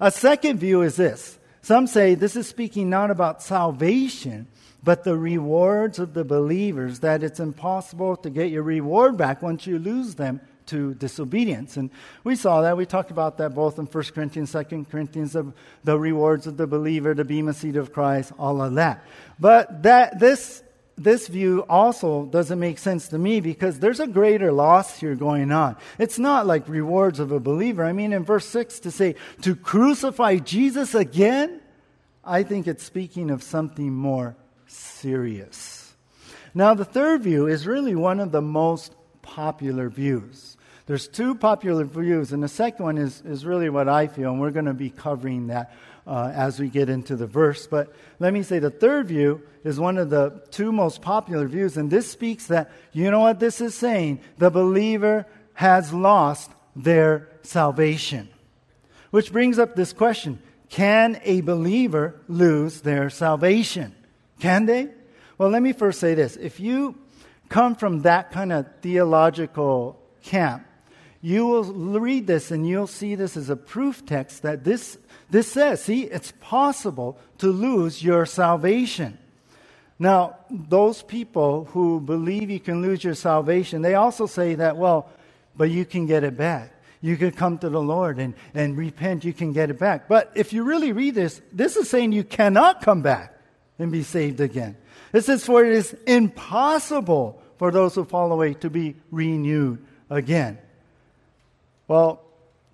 [0.00, 1.38] A second view is this.
[1.62, 4.46] Some say this is speaking not about salvation,
[4.82, 9.66] but the rewards of the believers, that it's impossible to get your reward back once
[9.66, 11.76] you lose them to disobedience.
[11.76, 11.90] And
[12.24, 12.76] we saw that.
[12.76, 16.66] We talked about that both in 1 Corinthians, 2 Corinthians, of the rewards of the
[16.66, 19.04] believer, the bema seat of Christ, all of that.
[19.40, 20.62] But that this
[20.98, 25.52] this view also doesn't make sense to me because there's a greater loss here going
[25.52, 25.76] on.
[25.98, 27.84] It's not like rewards of a believer.
[27.84, 31.60] I mean, in verse 6 to say, to crucify Jesus again,
[32.24, 35.94] I think it's speaking of something more serious.
[36.54, 40.56] Now, the third view is really one of the most popular views.
[40.86, 44.40] There's two popular views, and the second one is, is really what I feel, and
[44.40, 45.72] we're going to be covering that
[46.08, 47.66] uh, as we get into the verse.
[47.66, 51.76] But let me say the third view is one of the two most popular views,
[51.76, 54.20] and this speaks that, you know what this is saying?
[54.38, 58.28] The believer has lost their salvation.
[59.10, 60.40] Which brings up this question
[60.70, 63.94] Can a believer lose their salvation?
[64.40, 64.88] Can they?
[65.36, 66.36] Well, let me first say this.
[66.36, 66.96] If you
[67.48, 70.66] come from that kind of theological camp,
[71.20, 71.64] you will
[72.00, 74.98] read this and you'll see this as a proof text that this,
[75.30, 79.18] this says, see, it's possible to lose your salvation.
[79.98, 85.10] Now, those people who believe you can lose your salvation, they also say that, well,
[85.56, 86.72] but you can get it back.
[87.00, 90.08] You can come to the Lord and, and repent, you can get it back.
[90.08, 93.34] But if you really read this, this is saying you cannot come back
[93.78, 94.76] and be saved again.
[95.12, 100.58] It says, For it is impossible for those who fall away to be renewed again.
[101.88, 102.22] Well,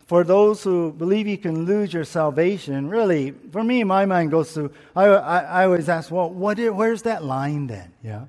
[0.07, 4.53] for those who believe you can lose your salvation, really, for me, my mind goes
[4.55, 7.93] to, I, I, I always ask, well, what is, where's that line then?
[8.03, 8.27] Yeah?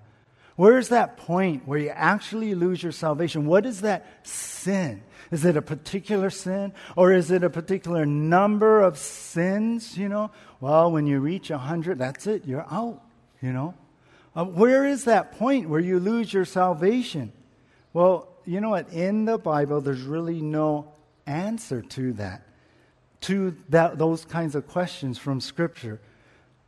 [0.55, 3.45] Where's that point where you actually lose your salvation?
[3.45, 5.03] What is that sin?
[5.31, 6.71] Is it a particular sin?
[6.95, 9.97] Or is it a particular number of sins?
[9.97, 13.01] You know, well, when you reach a 100, that's it, you're out,
[13.41, 13.73] you know.
[14.33, 17.33] Uh, where is that point where you lose your salvation?
[17.91, 18.89] Well, you know what?
[18.89, 20.91] In the Bible, there's really no
[21.25, 22.43] answer to that,
[23.21, 25.99] to that, those kinds of questions from Scripture.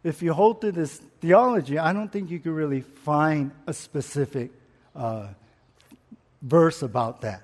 [0.04, 4.52] If you hold to this theology, I don't think you could really find a specific
[4.96, 5.28] uh,
[6.42, 7.44] verse about that.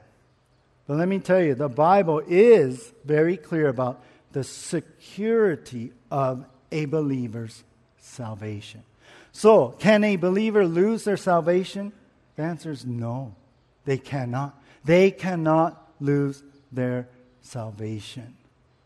[0.88, 6.86] But let me tell you, the Bible is very clear about the security of a
[6.86, 7.64] believer's
[8.00, 8.84] salvation.
[9.32, 11.94] So, can a believer lose their salvation?
[12.36, 13.36] The answer is no.
[13.86, 14.62] They cannot.
[14.84, 17.08] They cannot lose their
[17.42, 18.36] salvation.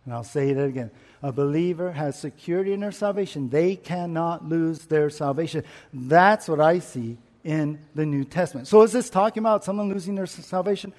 [0.06, 0.92] And I'll say it again.
[1.22, 3.50] A believer has security in their salvation.
[3.50, 5.64] They cannot lose their salvation.
[5.92, 8.68] That's what I see in the New Testament.
[8.68, 10.94] So, is this talking about someone losing their salvation?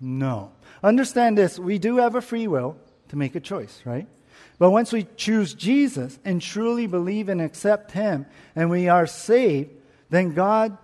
[0.00, 0.50] No.
[0.82, 2.76] Understand this we do have a free will
[3.08, 4.06] to make a choice, right?
[4.58, 9.70] But once we choose Jesus and truly believe and accept Him and we are saved,
[10.10, 10.76] then God,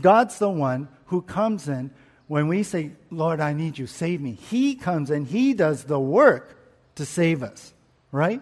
[0.00, 1.90] God's the one who comes in
[2.30, 4.34] when we say, Lord, I need you, save me.
[4.34, 6.56] He comes and He does the work
[6.94, 7.72] to save us,
[8.12, 8.40] right?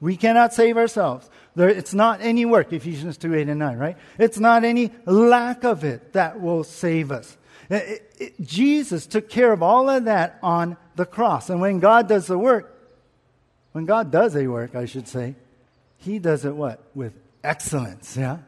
[0.00, 1.30] We cannot save ourselves.
[1.54, 3.96] There, it's not any work, Ephesians 2 8 and 9, right?
[4.18, 7.36] It's not any lack of it that will save us.
[7.70, 11.48] It, it, Jesus took care of all of that on the cross.
[11.48, 12.76] And when God does the work,
[13.70, 15.36] when God does a work, I should say,
[15.98, 16.82] He does it what?
[16.92, 17.12] With
[17.44, 18.38] excellence, yeah?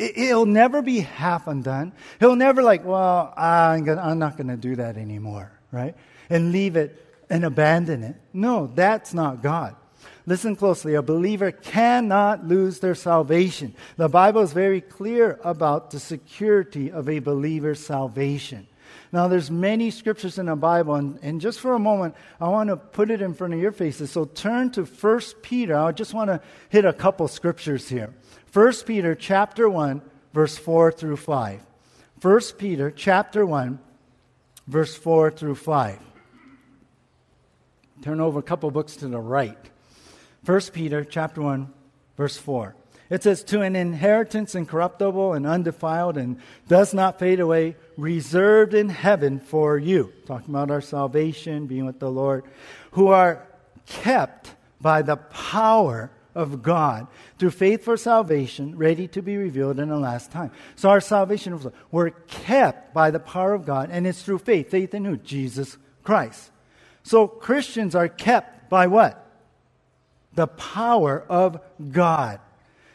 [0.00, 1.92] It, will never be half undone.
[2.20, 5.94] He'll never like, well, I'm, gonna, I'm not going to do that anymore, right?
[6.30, 8.16] And leave it and abandon it.
[8.32, 9.76] No, that's not God.
[10.24, 10.94] Listen closely.
[10.94, 13.74] A believer cannot lose their salvation.
[13.98, 18.66] The Bible is very clear about the security of a believer's salvation.
[19.12, 22.68] Now, there's many scriptures in the Bible, and, and just for a moment, I want
[22.68, 24.12] to put it in front of your faces.
[24.12, 25.76] So turn to 1 Peter.
[25.76, 28.14] I just want to hit a couple scriptures here.
[28.52, 30.00] 1 Peter chapter 1,
[30.32, 31.60] verse 4 through 5.
[32.22, 33.80] 1 Peter chapter 1,
[34.68, 35.98] verse 4 through 5.
[38.02, 39.58] Turn over a couple books to the right.
[40.44, 41.68] 1 Peter chapter 1,
[42.16, 42.76] verse 4.
[43.10, 48.88] It says, To an inheritance incorruptible and undefiled and does not fade away, reserved in
[48.88, 50.12] heaven for you.
[50.26, 52.44] Talking about our salvation, being with the Lord,
[52.92, 53.46] who are
[53.86, 57.06] kept by the power of God
[57.38, 60.50] through faith for salvation, ready to be revealed in the last time.
[60.76, 64.70] So our salvation, we're kept by the power of God, and it's through faith.
[64.70, 65.16] Faith in who?
[65.16, 66.50] Jesus Christ.
[67.02, 69.26] So Christians are kept by what?
[70.34, 72.40] The power of God.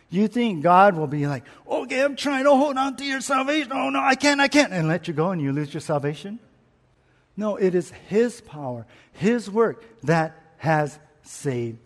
[0.10, 3.72] You think God will be like, okay, I'm trying to hold on to your salvation.
[3.74, 6.40] Oh, no, I can't, I can't, and let you go and you lose your salvation?
[7.36, 11.80] No, it is His power, His work that has saved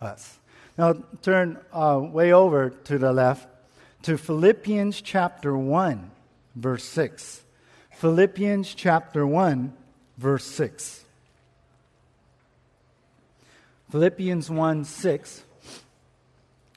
[0.00, 0.38] us.
[0.76, 3.48] Now, turn uh, way over to the left
[4.02, 6.10] to Philippians chapter 1,
[6.54, 7.42] verse 6.
[7.92, 9.72] Philippians chapter 1,
[10.18, 11.04] verse 6.
[13.90, 15.44] Philippians 1 6,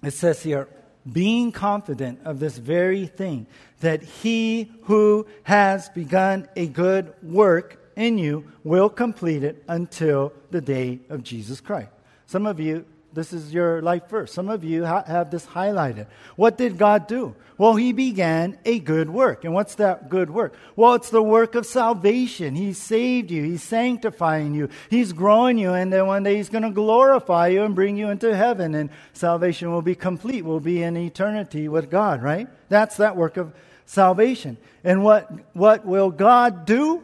[0.03, 0.67] it says here,
[1.14, 3.47] being confident of this very thing,
[3.82, 10.62] that he who has begun a good work in you will complete it until the
[10.62, 11.89] day of Jesus Christ.
[12.26, 14.32] Some of you, this is your life verse.
[14.32, 16.07] Some of you ha- have this highlighted.
[16.36, 17.36] What did God do?
[17.57, 19.43] Well, He began a good work.
[19.43, 20.53] And what's that good work?
[20.76, 22.55] Well, it's the work of salvation.
[22.55, 26.64] He saved you, He's sanctifying you, He's growing you, and then one day He's going
[26.64, 30.84] to glorify you and bring you into heaven, and salvation will be complete, will be
[30.84, 32.47] in eternity with God, right?
[32.70, 33.53] That's that work of
[33.86, 34.57] salvation.
[34.84, 37.03] And what, what will God do?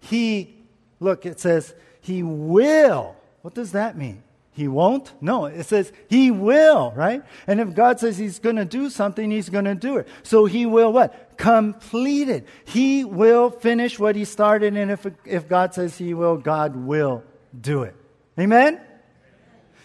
[0.00, 0.54] He,
[1.00, 3.16] look, it says, He will.
[3.40, 4.22] What does that mean?
[4.56, 5.12] He won't?
[5.20, 7.22] No, it says He will, right?
[7.46, 10.08] And if God says He's going to do something, He's going to do it.
[10.22, 11.36] So He will what?
[11.36, 12.46] Complete it.
[12.64, 17.22] He will finish what He started, and if, if God says He will, God will
[17.60, 17.94] do it.
[18.40, 18.80] Amen?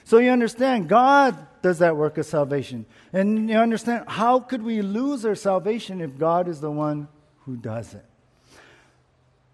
[0.05, 2.85] So you understand, God does that work of salvation.
[3.11, 7.09] And you understand, how could we lose our salvation if God is the one
[7.39, 8.05] who does it?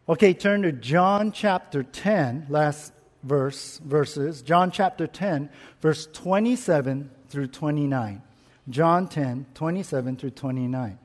[0.07, 2.93] Okay, turn to John chapter 10, last
[3.23, 4.41] verse, verses.
[4.41, 5.49] John chapter 10,
[5.81, 8.21] verse 27 through 29.
[8.69, 10.99] John 10, 27 through 29.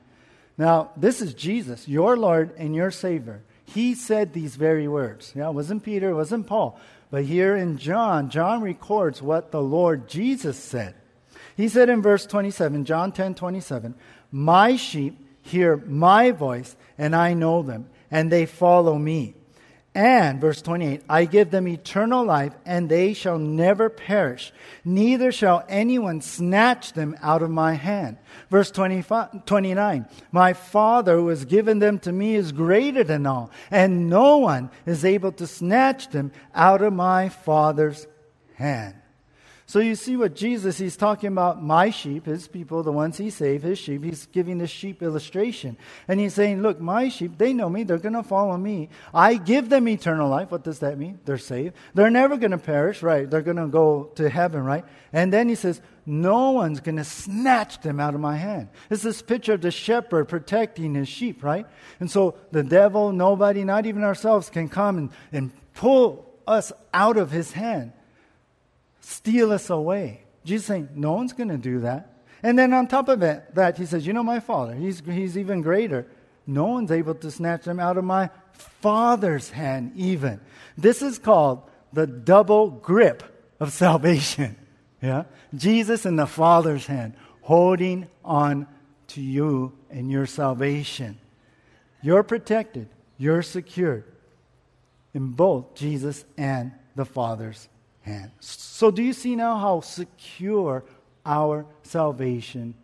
[0.57, 3.41] Now, this is Jesus, your Lord and your Savior.
[3.65, 5.31] He said these very words.
[5.35, 6.79] Yeah, it wasn't Peter, it wasn't Paul.
[7.09, 10.95] But here in John, John records what the Lord Jesus said.
[11.55, 13.95] He said in verse 27, John 10, 27,
[14.31, 19.33] My sheep hear my voice, and I know them and they follow me.
[19.95, 24.51] And, verse 28, I give them eternal life, and they shall never perish,
[24.83, 28.17] neither shall anyone snatch them out of my hand.
[28.49, 33.51] Verse 25, 29, My Father who has given them to me is greater than all,
[33.69, 38.07] and no one is able to snatch them out of my Father's
[38.55, 38.95] hand.
[39.73, 43.31] So you see what Jesus, he's talking about my sheep, his people, the ones he
[43.31, 44.03] saved, his sheep.
[44.03, 45.77] He's giving this sheep illustration.
[46.07, 47.81] And he's saying, look, my sheep, they know me.
[47.81, 48.89] They're going to follow me.
[49.15, 50.51] I give them eternal life.
[50.51, 51.17] What does that mean?
[51.25, 51.75] They're saved.
[51.95, 53.27] They're never going to perish, right?
[53.27, 54.85] They're going to go to heaven, right?
[55.11, 58.69] And then he says, no one's going to snatch them out of my hand.
[58.91, 61.65] It's this picture of the shepherd protecting his sheep, right?
[61.99, 67.17] And so the devil, nobody, not even ourselves, can come and, and pull us out
[67.17, 67.91] of his hand
[69.03, 70.23] steal us away.
[70.45, 72.09] Jesus saying, no one's going to do that.
[72.41, 75.37] And then on top of it, that, he says, you know my Father, he's, he's
[75.37, 76.07] even greater.
[76.45, 80.41] No one's able to snatch them out of my Father's hand, even.
[80.77, 83.23] This is called the double grip
[83.59, 84.57] of salvation.
[85.01, 85.23] Yeah?
[85.55, 88.67] Jesus in the Father's hand, holding on
[89.09, 91.17] to you and your salvation.
[92.01, 94.05] You're protected, you're secured
[95.13, 97.69] in both Jesus and the Father's
[98.39, 100.83] So, do you see now how secure
[101.25, 102.75] our salvation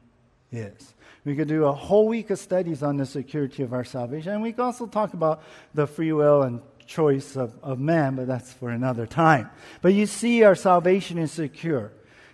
[0.51, 0.93] is?
[1.25, 4.41] We could do a whole week of studies on the security of our salvation, and
[4.41, 5.43] we could also talk about
[5.73, 9.49] the free will and choice of, of man, but that's for another time.
[9.81, 11.91] But you see, our salvation is secure.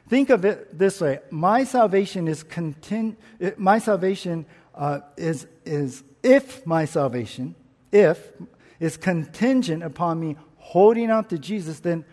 [0.07, 3.15] Think of it this way: my salvation is contin-
[3.57, 7.55] My salvation uh, is is if my salvation,
[7.91, 8.31] if
[8.79, 12.05] is contingent upon me holding on to Jesus, then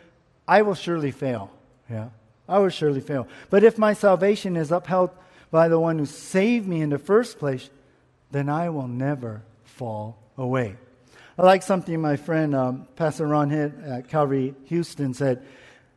[0.53, 1.51] I will surely fail.
[1.89, 2.11] Yeah,
[2.47, 3.27] I will surely fail.
[3.49, 5.09] But if my salvation is upheld
[5.51, 7.71] by the one who saved me in the first place,
[8.33, 10.77] then I will never fall away.
[11.39, 15.43] I like something my friend um, Pastor Ron Hitt at Calvary Houston said.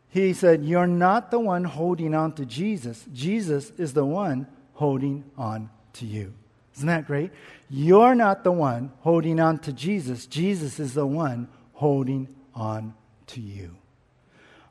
[0.08, 3.04] He said, You're not the one holding on to Jesus.
[3.12, 6.34] Jesus is the one holding on to you.
[6.78, 7.32] Isn't that great?
[7.70, 10.26] You're not the one holding on to Jesus.
[10.28, 12.94] Jesus is the one holding on
[13.28, 13.76] to you.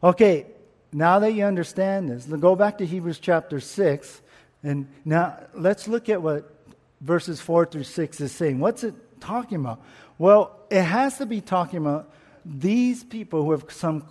[0.05, 0.45] Okay,
[0.93, 4.21] now that you understand this, go back to Hebrews chapter 6.
[4.63, 6.55] And now let's look at what
[7.01, 8.61] verses 4 through 6 is saying.
[8.61, 9.81] What's it talking about?
[10.19, 12.13] Well, it has to be talking about
[12.45, 14.05] these people who have some,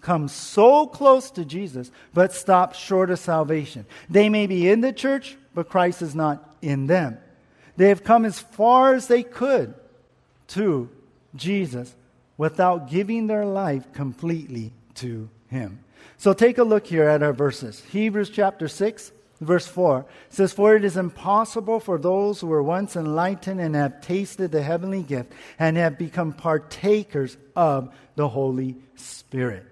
[0.00, 3.86] come so close to Jesus but stop short of salvation.
[4.10, 7.18] They may be in the church, but Christ is not in them.
[7.76, 9.74] They have come as far as they could
[10.48, 10.90] to
[11.36, 11.94] Jesus
[12.36, 15.80] without giving their life completely to Him.
[16.18, 17.82] So take a look here at our verses.
[17.90, 22.96] Hebrews chapter 6, verse 4 says, For it is impossible for those who were once
[22.96, 29.64] enlightened and have tasted the heavenly gift and have become partakers of the Holy Spirit.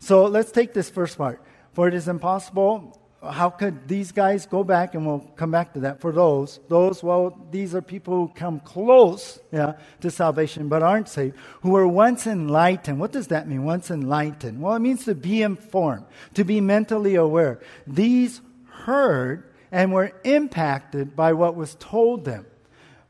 [0.00, 1.40] So let's take this first part.
[1.72, 3.00] For it is impossible
[3.30, 6.60] how could these guys go back, and we'll come back to that for those.
[6.68, 11.70] Those, well, these are people who come close yeah, to salvation but aren't saved, who
[11.70, 13.00] were once enlightened.
[13.00, 14.60] What does that mean, once enlightened?
[14.60, 16.04] Well, it means to be informed,
[16.34, 17.60] to be mentally aware.
[17.86, 22.46] These heard and were impacted by what was told them.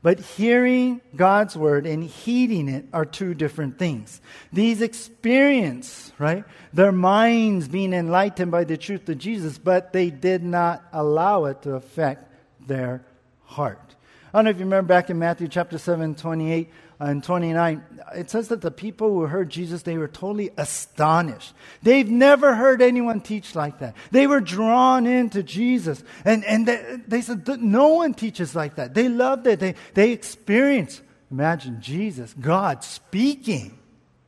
[0.05, 4.21] But hearing God's word and heeding it are two different things.
[4.53, 6.43] These experience, right?
[6.71, 11.63] Their minds being enlightened by the truth of Jesus, but they did not allow it
[11.63, 12.31] to affect
[12.67, 13.03] their
[13.45, 13.95] heart.
[14.31, 16.69] I don't know if you remember back in Matthew chapter 7, 28
[16.99, 17.83] Uh, and 29,
[18.15, 21.53] it says that the people who heard Jesus, they were totally astonished.
[21.83, 23.95] They've never heard anyone teach like that.
[24.11, 26.01] They were drawn into Jesus.
[26.23, 28.93] And, and they, they said, no one teaches like that.
[28.93, 29.59] They loved it.
[29.59, 33.77] They, they experienced, imagine Jesus, God speaking.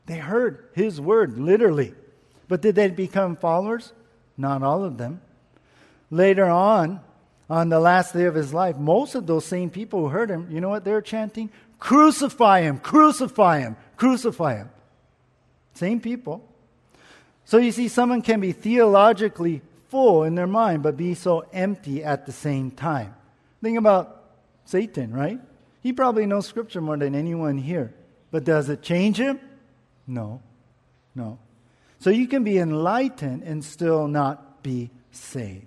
[0.06, 1.94] They heard his word, literally.
[2.50, 3.94] But did they become followers?
[4.38, 5.22] Not all of them.
[6.12, 7.02] Later on,
[7.50, 10.48] on the last day of his life, most of those same people who heard him,
[10.52, 11.50] you know what they were chanting?
[11.80, 14.70] Crucify him, crucify him, crucify him.
[15.74, 16.44] Same people.
[17.46, 22.04] So you see, someone can be theologically full in their mind, but be so empty
[22.04, 23.16] at the same time.
[23.62, 24.24] Think about
[24.66, 25.40] Satan, right?
[25.82, 27.94] He probably knows Scripture more than anyone here.
[28.32, 29.40] But does it change him?
[30.06, 30.42] No.
[31.16, 31.40] No.
[32.00, 35.66] So you can be enlightened and still not be saved.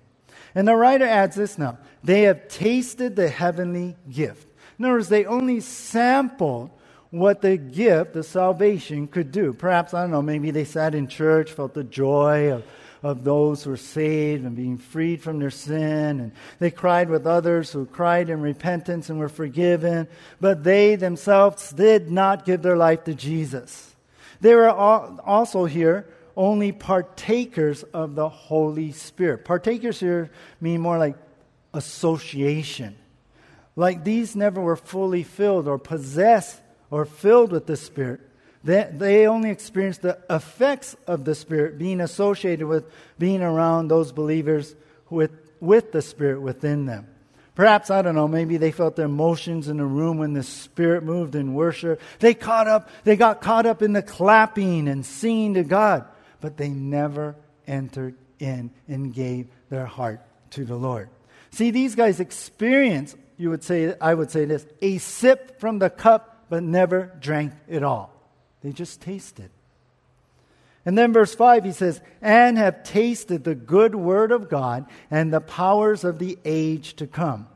[0.54, 4.46] And the writer adds this now they have tasted the heavenly gift.
[4.80, 6.70] In other words, they only sampled
[7.10, 9.52] what the gift, the salvation, could do.
[9.52, 12.64] Perhaps, I don't know, maybe they sat in church, felt the joy of,
[13.02, 16.20] of those who were saved and being freed from their sin.
[16.20, 20.08] And they cried with others who cried in repentance and were forgiven.
[20.40, 23.94] But they themselves did not give their life to Jesus.
[24.40, 26.08] They were also here
[26.38, 29.44] only partakers of the Holy Spirit.
[29.44, 31.16] Partakers here mean more like
[31.74, 32.96] association.
[33.80, 36.60] Like these never were fully filled or possessed
[36.90, 38.20] or filled with the Spirit.
[38.62, 42.84] They, they only experienced the effects of the Spirit being associated with
[43.18, 44.74] being around those believers
[45.08, 47.06] with, with the Spirit within them.
[47.54, 51.02] Perhaps, I don't know, maybe they felt the emotions in the room when the Spirit
[51.02, 52.02] moved in worship.
[52.18, 56.06] They caught up, they got caught up in the clapping and singing to God
[56.40, 60.20] but they never entered in and gave their heart
[60.50, 61.08] to the Lord.
[61.50, 65.88] See, these guys experience, you would say, I would say this, a sip from the
[65.88, 68.12] cup, but never drank it all.
[68.62, 69.48] They just tasted.
[70.84, 75.32] And then verse 5, he says, and have tasted the good word of God and
[75.32, 77.48] the powers of the age to come.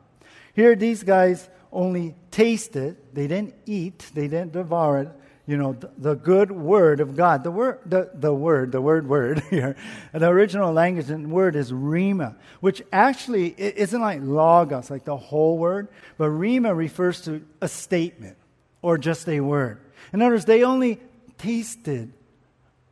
[0.54, 5.08] Here, these guys only tasted, they didn't eat, they didn't devour it,
[5.46, 7.44] you know, the, the, good word of God.
[7.44, 9.76] The word, the, the word, the word word here.
[10.12, 15.58] The original language and word is rhema, which actually isn't like logos, like the whole
[15.58, 18.38] word, but rhema refers to a statement
[18.80, 19.80] or just a word.
[20.12, 21.00] In other words, they only
[21.36, 22.12] tasted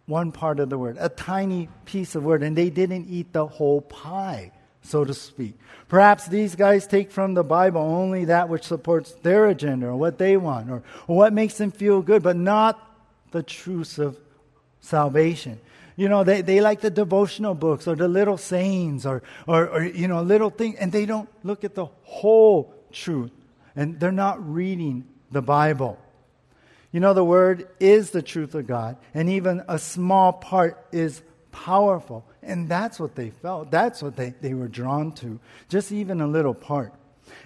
[0.06, 3.46] one part of the word, a tiny piece of word, and they didn't eat the
[3.46, 4.52] whole pie
[4.82, 5.54] so to speak.
[5.88, 10.18] Perhaps these guys take from the Bible only that which supports their agenda or what
[10.18, 12.80] they want or, or what makes them feel good, but not
[13.30, 14.18] the truths of
[14.80, 15.60] salvation.
[15.96, 19.84] You know, they, they like the devotional books or the little sayings or, or, or,
[19.84, 23.30] you know, little things, and they don't look at the whole truth.
[23.76, 25.98] And they're not reading the Bible.
[26.90, 31.22] You know, the Word is the truth of God, and even a small part is
[31.52, 32.26] powerful.
[32.42, 33.70] And that's what they felt.
[33.70, 35.38] That's what they, they were drawn to,
[35.68, 36.92] just even a little part.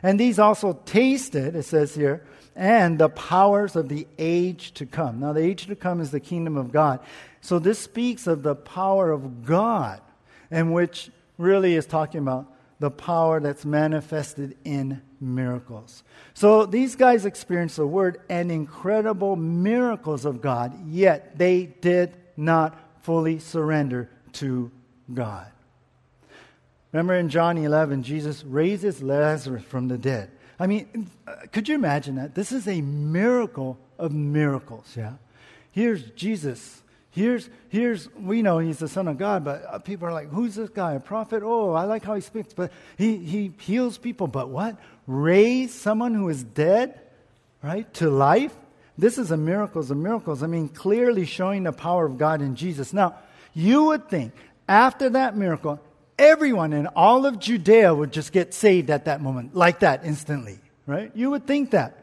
[0.02, 5.20] And these also tasted, it says here, and the powers of the age to come.
[5.20, 7.00] Now, the age to come is the kingdom of God.
[7.42, 10.00] So this speaks of the power of God,
[10.50, 16.02] and which really is talking about the power that's manifested in miracles.
[16.34, 22.78] So these guys experienced the word and incredible miracles of God, yet they did not
[23.07, 24.68] fully surrender to
[25.14, 25.46] God.
[26.90, 30.28] Remember in John 11, Jesus raises Lazarus from the dead.
[30.59, 31.09] I mean,
[31.52, 32.34] could you imagine that?
[32.34, 35.12] This is a miracle of miracles, yeah?
[35.70, 36.82] here's Jesus.
[37.11, 40.57] Here's, here's, we know he's the Son of God, but uh, people are like, who's
[40.57, 40.94] this guy?
[40.94, 41.44] A prophet?
[41.44, 44.26] Oh, I like how he speaks, but he, he heals people.
[44.26, 44.76] But what?
[45.07, 46.98] Raise someone who is dead,
[47.62, 48.54] right, to life?
[48.99, 50.42] This is a miracles of miracles.
[50.42, 52.92] I mean, clearly showing the power of God in Jesus.
[52.92, 53.16] Now,
[53.53, 54.32] you would think
[54.68, 55.80] after that miracle,
[56.18, 60.59] everyone in all of Judea would just get saved at that moment, like that instantly,
[60.86, 61.11] right?
[61.14, 62.03] You would think that.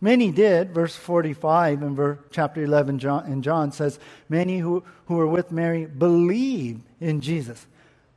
[0.00, 0.72] Many did.
[0.74, 5.50] Verse 45 in verse, chapter 11 John, in John says, Many who, who were with
[5.50, 7.66] Mary believed in Jesus.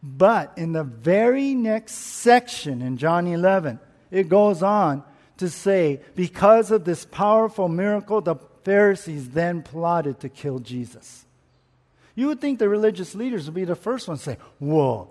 [0.03, 3.80] But in the very next section in John 11,
[4.11, 5.03] it goes on
[5.39, 11.25] to say, because of this powerful miracle, the Pharisees then plotted to kill Jesus.
[12.13, 15.09] You would think the religious leaders would be the first ones to say, Whoa,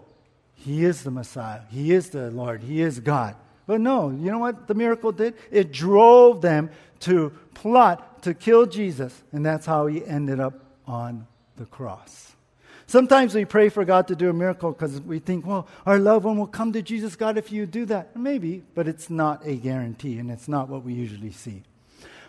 [0.55, 1.63] he is the Messiah.
[1.71, 2.63] He is the Lord.
[2.63, 3.37] He is God.
[3.67, 5.35] But no, you know what the miracle did?
[5.51, 6.71] It drove them
[7.01, 10.55] to plot to kill Jesus, and that's how he ended up
[10.87, 11.27] on
[11.57, 12.28] the cross.
[12.89, 16.25] Sometimes we pray for God to do a miracle because we think, well, our loved
[16.25, 18.17] one will come to Jesus, God, if you do that.
[18.17, 21.63] Maybe, but it's not a guarantee, and it's not what we usually see.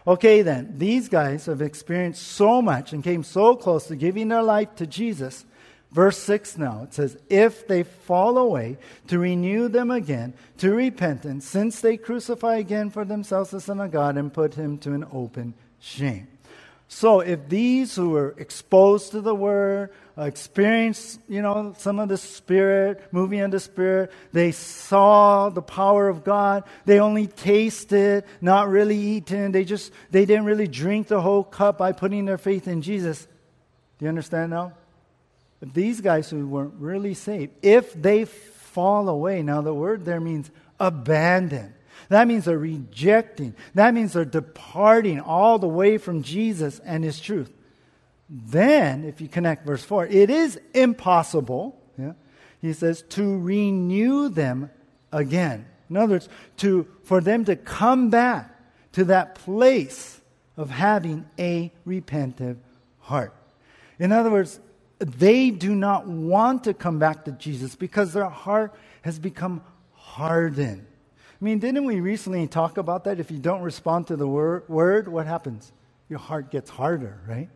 [0.05, 4.43] Okay, then, these guys have experienced so much and came so close to giving their
[4.43, 5.45] life to Jesus
[5.91, 11.47] Verse 6 now, it says, If they fall away, to renew them again to repentance,
[11.47, 15.05] since they crucify again for themselves the Son of God and put him to an
[15.11, 16.27] open shame.
[16.87, 22.09] So if these who were exposed to the Word, Uh, experienced, you know, some of
[22.09, 28.25] the Spirit, moving in the Spirit, they saw the power of God, they only tasted,
[28.41, 32.37] not really eaten, they just, they didn't really drink the whole cup by putting their
[32.37, 33.29] faith in Jesus.
[33.97, 34.73] Do you understand now?
[35.61, 40.51] These guys who weren't really saved, if they fall away, now the word there means
[40.81, 41.73] abandon.
[42.09, 43.55] That means they're rejecting.
[43.73, 47.53] That means they're departing all the way from Jesus and his truth.
[48.29, 52.13] Then, if you connect verse 4, it is impossible, yeah,
[52.61, 54.69] he says, to renew them
[55.11, 55.65] again.
[55.89, 58.55] In other words, to, for them to come back
[58.93, 60.21] to that place
[60.57, 62.57] of having a repentive
[62.99, 63.33] heart.
[63.97, 64.59] In other words,
[64.99, 69.61] they do not want to come back to Jesus because their heart has become
[69.93, 70.85] hardened.
[71.41, 73.19] I mean, didn't we recently talk about that?
[73.19, 75.71] If you don't respond to the word, word what happens?
[76.09, 77.49] Your heart gets harder, right?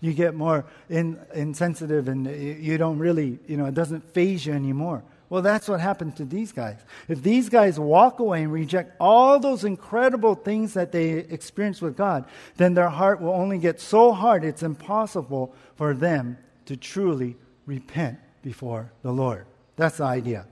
[0.00, 4.52] You get more in, insensitive and you don't really, you know, it doesn't faze you
[4.52, 5.02] anymore.
[5.28, 6.78] Well, that's what happened to these guys.
[7.06, 11.96] If these guys walk away and reject all those incredible things that they experienced with
[11.96, 12.24] God,
[12.56, 16.36] then their heart will only get so hard it's impossible for them
[16.66, 19.46] to truly repent before the Lord.
[19.76, 20.46] That's the idea.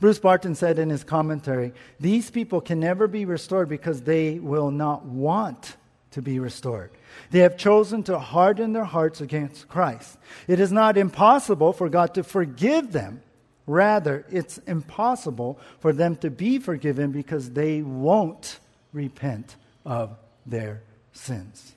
[0.00, 4.70] Bruce Barton said in his commentary these people can never be restored because they will
[4.70, 5.76] not want
[6.10, 6.90] to be restored.
[7.30, 10.18] They have chosen to harden their hearts against Christ.
[10.46, 13.22] It is not impossible for God to forgive them.
[13.66, 18.60] Rather, it's impossible for them to be forgiven because they won't
[18.92, 20.82] repent of their
[21.12, 21.72] sins.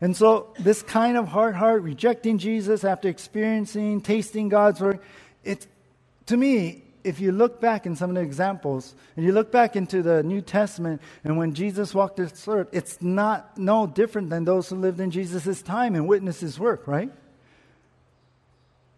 [0.00, 4.98] And so, this kind of hard heart, rejecting Jesus after experiencing, tasting God's word,
[5.44, 5.66] it,
[6.26, 9.76] to me, if you look back in some of the examples, and you look back
[9.76, 14.44] into the New Testament, and when Jesus walked this earth, it's not no different than
[14.44, 17.10] those who lived in Jesus' time and witnessed his work, right?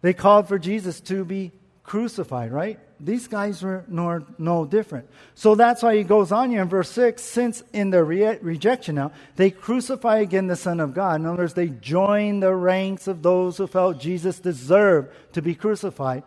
[0.01, 1.51] They called for Jesus to be
[1.83, 2.79] crucified, right?
[2.99, 5.09] These guys were no, no different.
[5.33, 8.95] So that's why he goes on here in verse 6 since in their re- rejection
[8.95, 11.19] now, they crucify again the Son of God.
[11.19, 15.55] In other words, they join the ranks of those who felt Jesus deserved to be
[15.55, 16.23] crucified,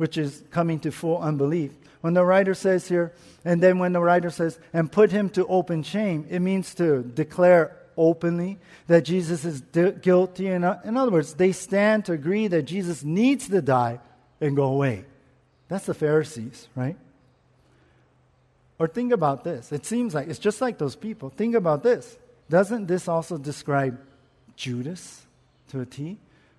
[0.00, 1.74] which is coming to full unbelief.
[2.00, 3.12] When the writer says here,
[3.44, 7.02] and then when the writer says, and put him to open shame, it means to
[7.02, 10.46] declare openly that Jesus is di- guilty.
[10.46, 14.00] In, uh, in other words, they stand to agree that Jesus needs to die
[14.40, 15.04] and go away.
[15.68, 16.96] That's the Pharisees, right?
[18.78, 19.70] Or think about this.
[19.70, 21.28] It seems like it's just like those people.
[21.28, 22.16] Think about this.
[22.48, 24.00] Doesn't this also describe
[24.56, 25.26] Judas
[25.68, 26.16] to a T?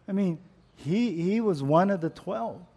[0.07, 0.37] I mean,
[0.75, 2.67] he, he was one of the 12.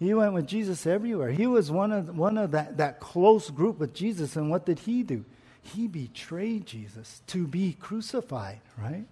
[0.00, 1.30] He went with Jesus everywhere.
[1.30, 4.34] He was one of, one of that, that close group with Jesus.
[4.34, 5.24] And what did he do?
[5.62, 9.04] He betrayed Jesus to be crucified, right?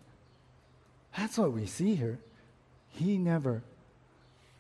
[1.17, 2.19] That's what we see here.
[2.89, 3.63] He never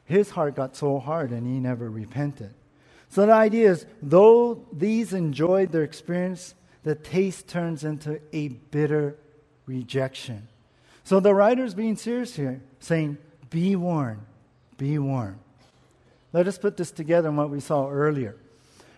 [0.08, 2.54] his heart got so hard and he never repented.
[3.10, 9.16] So the idea is, though these enjoyed their experience, the taste turns into a bitter
[9.66, 10.48] rejection.
[11.04, 13.18] So the writer's being serious here, saying,
[13.50, 14.22] Be warned,
[14.78, 15.38] be warned.
[16.32, 18.36] Let us put this together in what we saw earlier.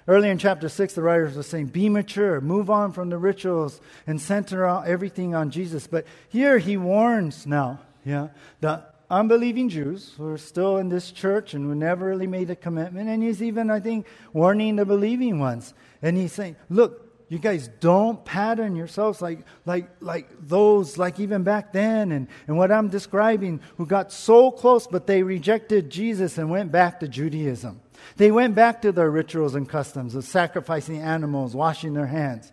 [0.09, 3.81] Earlier in chapter 6, the writers were saying, Be mature, move on from the rituals,
[4.07, 5.87] and center everything on Jesus.
[5.87, 8.29] But here he warns now, yeah,
[8.61, 12.57] the unbelieving Jews who are still in this church and who never really made a
[12.57, 13.09] commitment.
[13.09, 15.75] And he's even, I think, warning the believing ones.
[16.01, 21.45] And he's saying, Look, you guys don't pattern yourselves like, like, like those, like even
[21.45, 26.39] back then, and, and what I'm describing, who got so close, but they rejected Jesus
[26.39, 27.81] and went back to Judaism.
[28.17, 32.51] They went back to their rituals and customs of sacrificing animals, washing their hands.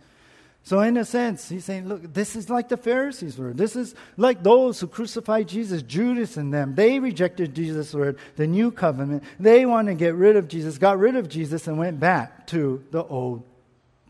[0.61, 3.53] So, in a sense, he's saying, look, this is like the Pharisees were.
[3.53, 6.75] This is like those who crucified Jesus, Judas and them.
[6.75, 9.23] They rejected Jesus' word, the new covenant.
[9.39, 12.83] They want to get rid of Jesus, got rid of Jesus, and went back to
[12.91, 13.43] the old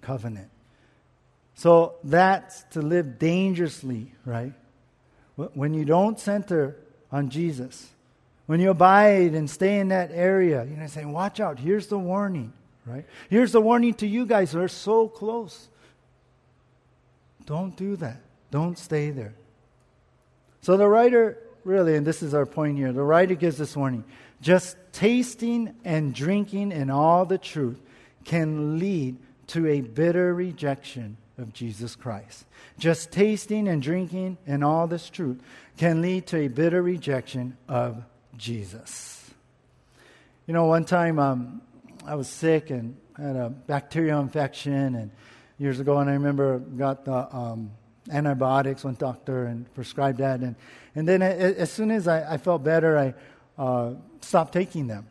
[0.02, 0.50] covenant.
[1.58, 4.54] So that's to live dangerously, right?
[5.36, 6.78] When you don't center
[7.12, 7.90] on Jesus,
[8.46, 11.98] when you abide and stay in that area, you know, saying, watch out, here's the
[11.98, 12.54] warning,
[12.86, 13.06] right?
[13.28, 15.68] Here's the warning to you guys who are so close.
[17.48, 18.22] Don't do that.
[18.52, 19.34] Don't stay there.
[20.62, 24.04] So the writer, really, and this is our point here, the writer gives this warning.
[24.42, 27.82] Just tasting and drinking in all the truth
[28.26, 32.46] can lead to a bitter rejection of Jesus Christ.
[32.78, 35.42] Just tasting and drinking and all this truth
[35.78, 38.04] can lead to a bitter rejection of
[38.38, 39.30] Jesus.
[40.46, 41.62] You know, one time um,
[42.06, 45.12] I was sick and had a bacterial infection, and
[45.58, 47.72] years ago, and I remember got the um,
[48.10, 50.56] antibiotics, went doctor and prescribed that, and
[50.96, 53.14] and then as soon as I, I felt better, I
[53.62, 55.08] uh, stopped taking them.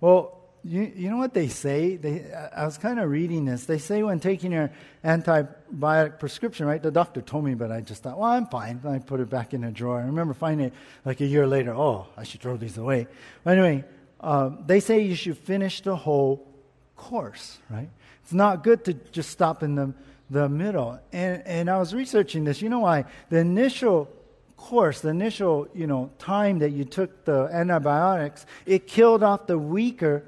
[0.00, 1.96] Well, you, you know what they say?
[1.96, 2.24] They,
[2.56, 3.66] I was kind of reading this.
[3.66, 4.70] They say when taking your
[5.04, 6.82] antibiotic prescription, right?
[6.82, 8.80] The doctor told me, but I just thought, well, I'm fine.
[8.86, 10.00] I put it back in a drawer.
[10.00, 10.72] I remember finding it
[11.04, 11.74] like a year later.
[11.74, 13.06] Oh, I should throw these away.
[13.42, 13.84] But anyway,
[14.20, 16.48] uh, they say you should finish the whole
[16.96, 17.90] course, right?
[18.22, 19.92] It's not good to just stop in the,
[20.30, 20.98] the middle.
[21.12, 22.62] And, and I was researching this.
[22.62, 23.04] You know why?
[23.28, 24.08] The initial
[24.56, 29.58] course, the initial, you know, time that you took the antibiotics, it killed off the
[29.58, 30.24] weaker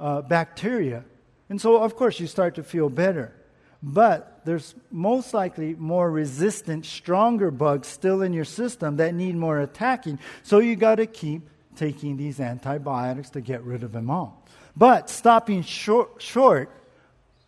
[0.00, 1.04] uh, bacteria.
[1.48, 3.32] And so, of course, you start to feel better.
[3.82, 9.60] But there's most likely more resistant, stronger bugs still in your system that need more
[9.60, 10.18] attacking.
[10.42, 14.44] So you got to keep taking these antibiotics to get rid of them all.
[14.76, 16.70] But stopping short, short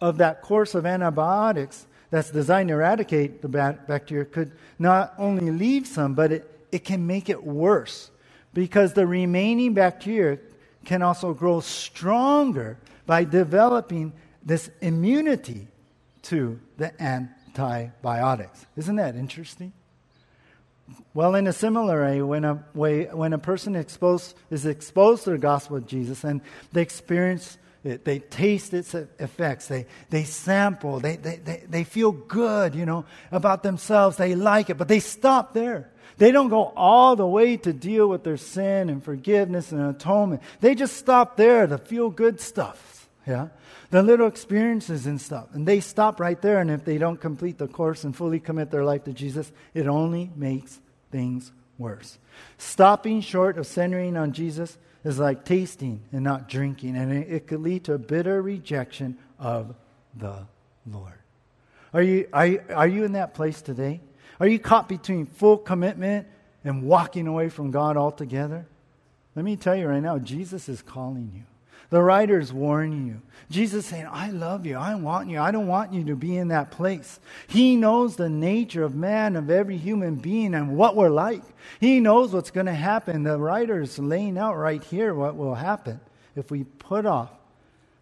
[0.00, 5.86] of that course of antibiotics that's designed to eradicate the bacteria could not only leave
[5.86, 8.10] some, but it, it can make it worse
[8.54, 10.38] because the remaining bacteria
[10.84, 14.12] can also grow stronger by developing
[14.44, 15.68] this immunity
[16.22, 18.66] to the antibiotics.
[18.76, 19.72] Isn't that interesting?
[21.14, 25.30] Well, in a similar way, when a, way, when a person exposed, is exposed to
[25.30, 26.40] the gospel of Jesus and
[26.72, 32.12] they experience it, they taste its effects, they, they sample, they, they, they, they feel
[32.12, 35.90] good, you know, about themselves, they like it, but they stop there.
[36.18, 40.42] They don't go all the way to deal with their sin and forgiveness and atonement.
[40.60, 43.08] They just stop there, the feel good stuff.
[43.26, 43.48] Yeah?
[43.90, 45.48] The little experiences and stuff.
[45.52, 46.58] And they stop right there.
[46.58, 49.86] And if they don't complete the course and fully commit their life to Jesus, it
[49.86, 52.18] only makes things worse.
[52.58, 56.96] Stopping short of centering on Jesus is like tasting and not drinking.
[56.96, 59.74] And it, it could lead to a bitter rejection of
[60.16, 60.46] the
[60.86, 61.12] Lord.
[61.92, 64.00] Are you, are, are you in that place today?
[64.42, 66.26] Are you caught between full commitment
[66.64, 68.66] and walking away from God altogether?
[69.36, 71.42] Let me tell you right now, Jesus is calling you.
[71.90, 73.22] The writer is warning you.
[73.50, 74.74] Jesus saying, I love you.
[74.74, 75.38] I want you.
[75.38, 77.20] I don't want you to be in that place.
[77.46, 81.44] He knows the nature of man, of every human being, and what we're like.
[81.78, 83.22] He knows what's going to happen.
[83.22, 86.00] The writer is laying out right here what will happen
[86.34, 87.30] if we put off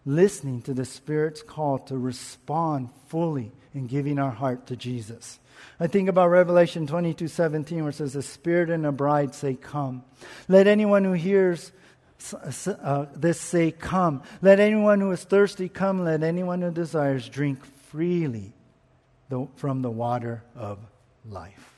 [0.07, 5.37] listening to the Spirit's call to respond fully in giving our heart to Jesus.
[5.79, 9.55] I think about Revelation 22 17, where it says, The Spirit and the bride say,
[9.55, 10.03] Come.
[10.47, 11.71] Let anyone who hears
[12.67, 14.23] uh, this say, Come.
[14.41, 16.03] Let anyone who is thirsty come.
[16.03, 18.53] Let anyone who desires drink freely
[19.55, 20.79] from the water of
[21.27, 21.71] life.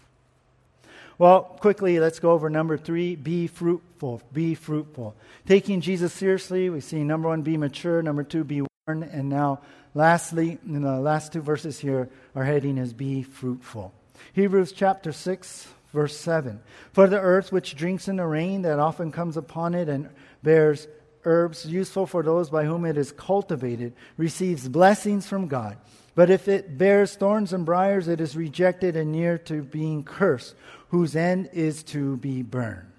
[1.18, 4.22] Well, quickly, let's go over number three be fruitful.
[4.34, 5.16] Be fruitful.
[5.48, 8.02] Taking Jesus seriously, we see number one, be mature.
[8.02, 9.04] Number two, be warned.
[9.04, 9.62] And now,
[9.94, 13.94] lastly, in the last two verses here, our heading is be fruitful.
[14.34, 16.60] Hebrews chapter 6, verse 7.
[16.91, 20.10] For the earth which drinks in the rain that often comes upon it and
[20.41, 20.88] bears
[21.26, 25.78] herbs useful for those by whom it is cultivated receives blessings from God.
[26.16, 30.56] But if it bears thorns and briers, it is rejected and near to being cursed,
[30.89, 32.91] whose end is to be burned.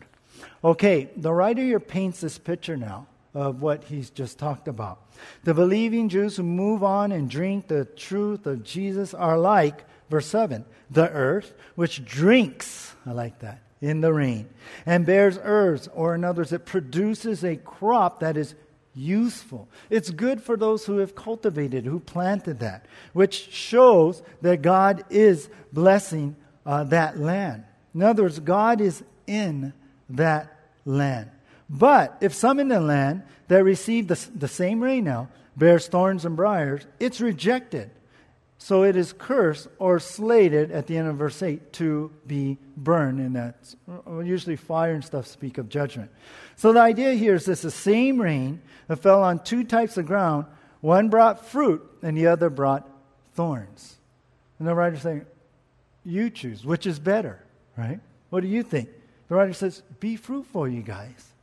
[0.65, 5.01] Okay, the writer here paints this picture now of what he's just talked about.
[5.43, 10.27] The believing Jews who move on and drink the truth of Jesus are like, verse
[10.27, 14.49] 7, the earth which drinks, I like that, in the rain,
[14.87, 18.55] and bears herbs, or in others, it produces a crop that is
[18.95, 19.69] useful.
[19.91, 25.49] It's good for those who have cultivated, who planted that, which shows that God is
[25.73, 27.65] blessing uh, that land.
[27.95, 29.73] In other words, God is in
[30.11, 31.31] that land.
[31.75, 36.25] But if some in the land that receive the, the same rain now bears thorns
[36.25, 37.91] and briars, it's rejected.
[38.59, 43.19] So it is cursed or slated at the end of verse 8 to be burned.
[43.19, 43.75] And that's
[44.23, 46.13] usually fire and stuff speak of judgment.
[46.55, 50.07] So the idea here is this the same rain that fell on two types of
[50.07, 50.47] ground,
[50.81, 52.89] one brought fruit and the other brought
[53.35, 53.97] thorns.
[54.61, 55.27] And the writer's saying,
[56.05, 57.45] You choose, which is better,
[57.77, 57.99] right?
[58.31, 58.91] What do you think?
[59.27, 61.34] The writer says, Be fruitful, you guys.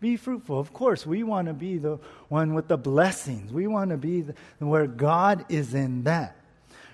[0.00, 0.58] Be fruitful.
[0.60, 3.52] Of course, we want to be the one with the blessings.
[3.52, 6.36] We want to be the, where God is in that.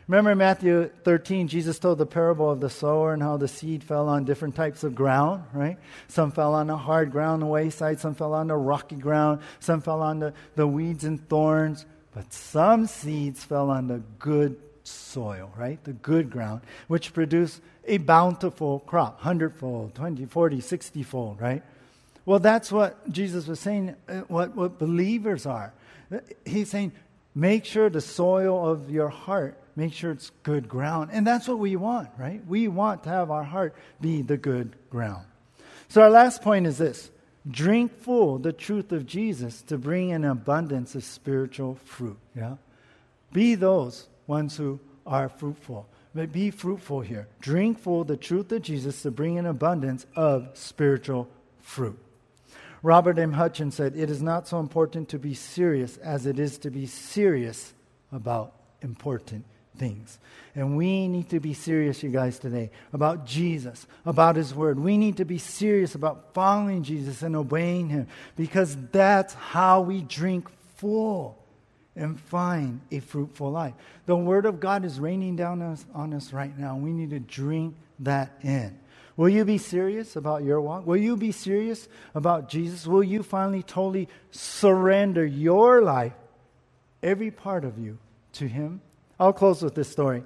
[0.09, 4.09] Remember Matthew 13, Jesus told the parable of the sower and how the seed fell
[4.09, 5.79] on different types of ground, right?
[6.09, 8.01] Some fell on the hard ground, the wayside.
[8.01, 9.41] Some fell on the rocky ground.
[9.61, 11.87] Some fell on the, the weeds and thorns.
[12.15, 15.83] But some seeds fell on the good soil, right?
[15.85, 21.63] The good ground, which produced a bountiful crop, hundredfold, 20, 40, 60 fold, right?
[22.25, 25.73] Well, that's what Jesus was saying, uh, what, what believers are.
[26.45, 26.93] He's saying,
[27.35, 31.11] make sure the soil of your heart make sure it's good ground.
[31.13, 32.45] And that's what we want, right?
[32.47, 35.25] We want to have our heart be the good ground.
[35.89, 37.11] So our last point is this
[37.51, 42.19] drink full the truth of Jesus to bring an abundance of spiritual fruit.
[42.37, 42.57] Yeah?
[43.33, 45.89] Be those ones who are fruitful.
[46.15, 47.27] But be fruitful here.
[47.41, 51.27] Drink full the truth of Jesus to bring an abundance of spiritual
[51.63, 51.99] fruit.
[52.83, 53.33] Robert M.
[53.33, 56.87] Hutchins said, It is not so important to be serious as it is to be
[56.87, 57.73] serious
[58.11, 59.45] about important
[59.77, 60.19] things.
[60.55, 64.79] And we need to be serious, you guys, today about Jesus, about His Word.
[64.79, 70.03] We need to be serious about following Jesus and obeying Him because that's how we
[70.03, 71.39] drink full
[71.95, 73.75] and find a fruitful life.
[74.07, 75.63] The Word of God is raining down
[75.95, 76.77] on us right now.
[76.77, 78.79] We need to drink that in.
[79.17, 80.87] Will you be serious about your walk?
[80.87, 82.87] Will you be serious about Jesus?
[82.87, 86.15] Will you finally totally surrender your life,
[87.03, 87.99] every part of you,
[88.35, 88.81] to Him?
[89.21, 90.25] I'll close with this story.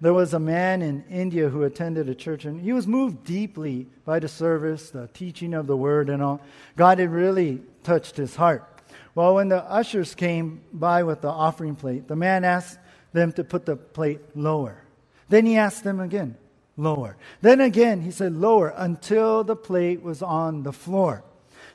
[0.00, 3.86] There was a man in India who attended a church, and he was moved deeply
[4.04, 6.40] by the service, the teaching of the word, and all.
[6.76, 8.68] God had really touched his heart.
[9.14, 12.80] Well, when the ushers came by with the offering plate, the man asked
[13.12, 14.82] them to put the plate lower.
[15.28, 16.36] Then he asked them again,
[16.76, 17.16] lower.
[17.40, 21.24] Then again, he said, lower, until the plate was on the floor.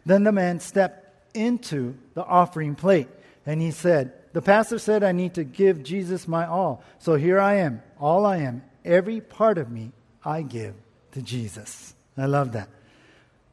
[0.06, 3.08] Then the man stepped into the offering plate,
[3.46, 6.84] and he said, the pastor said I need to give Jesus my all.
[7.00, 9.92] So here I am, all I am, every part of me,
[10.24, 10.76] I give
[11.14, 11.94] to Jesus.
[12.18, 12.70] I love that.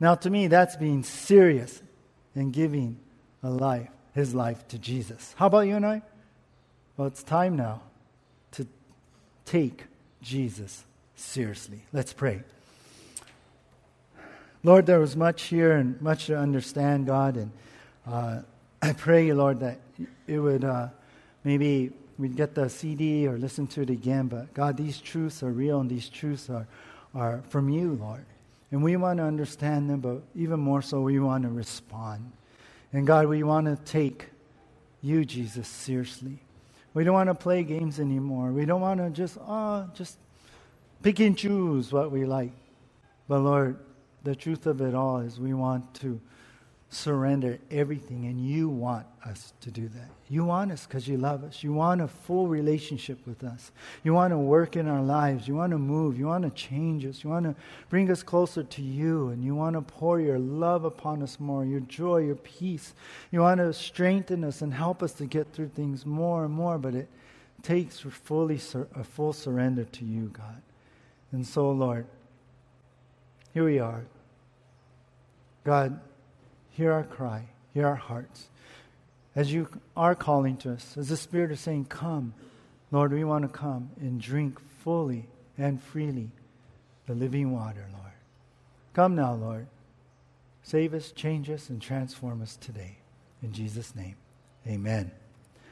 [0.00, 1.82] Now, to me, that's being serious
[2.34, 2.98] and giving
[3.42, 5.34] a life, his life to Jesus.
[5.36, 6.02] How about you and I?
[6.96, 7.82] Well, it's time now
[8.52, 8.66] to
[9.44, 9.84] take
[10.22, 10.84] Jesus
[11.16, 11.82] seriously.
[11.92, 12.42] Let's pray.
[14.62, 17.50] Lord, there was much here and much to understand, God, and
[18.06, 18.40] uh,
[18.82, 19.78] I pray, Lord, that
[20.26, 20.88] it would uh,
[21.44, 24.28] maybe we'd get the CD or listen to it again.
[24.28, 26.66] But God, these truths are real and these truths are,
[27.14, 28.24] are from you, Lord.
[28.70, 32.32] And we want to understand them, but even more so, we want to respond.
[32.92, 34.30] And God, we want to take
[35.02, 36.38] you, Jesus, seriously.
[36.94, 38.52] We don't want to play games anymore.
[38.52, 40.16] We don't want to just, oh, just
[41.04, 42.52] pick and choose what we like.
[43.28, 43.76] But Lord,
[44.22, 46.18] the truth of it all is we want to
[46.88, 50.08] surrender everything, and you want us to do that.
[50.30, 51.62] You want us because you love us.
[51.62, 53.70] You want a full relationship with us.
[54.02, 55.46] You want to work in our lives.
[55.46, 56.18] You want to move.
[56.18, 57.22] You want to change us.
[57.22, 57.54] You want to
[57.90, 61.66] bring us closer to you, and you want to pour your love upon us more,
[61.66, 62.94] your joy, your peace.
[63.30, 66.78] You want to strengthen us and help us to get through things more and more,
[66.78, 67.10] but it
[67.62, 70.62] takes fully sur- a full surrender to you, God.
[71.34, 72.06] And so, Lord,
[73.52, 74.04] here we are.
[75.64, 75.98] God,
[76.70, 78.50] hear our cry, hear our hearts.
[79.34, 79.66] As you
[79.96, 82.34] are calling to us, as the Spirit is saying, Come,
[82.92, 85.26] Lord, we want to come and drink fully
[85.58, 86.30] and freely
[87.06, 88.12] the living water, Lord.
[88.92, 89.66] Come now, Lord.
[90.62, 92.98] Save us, change us, and transform us today.
[93.42, 94.14] In Jesus' name,
[94.68, 95.10] amen.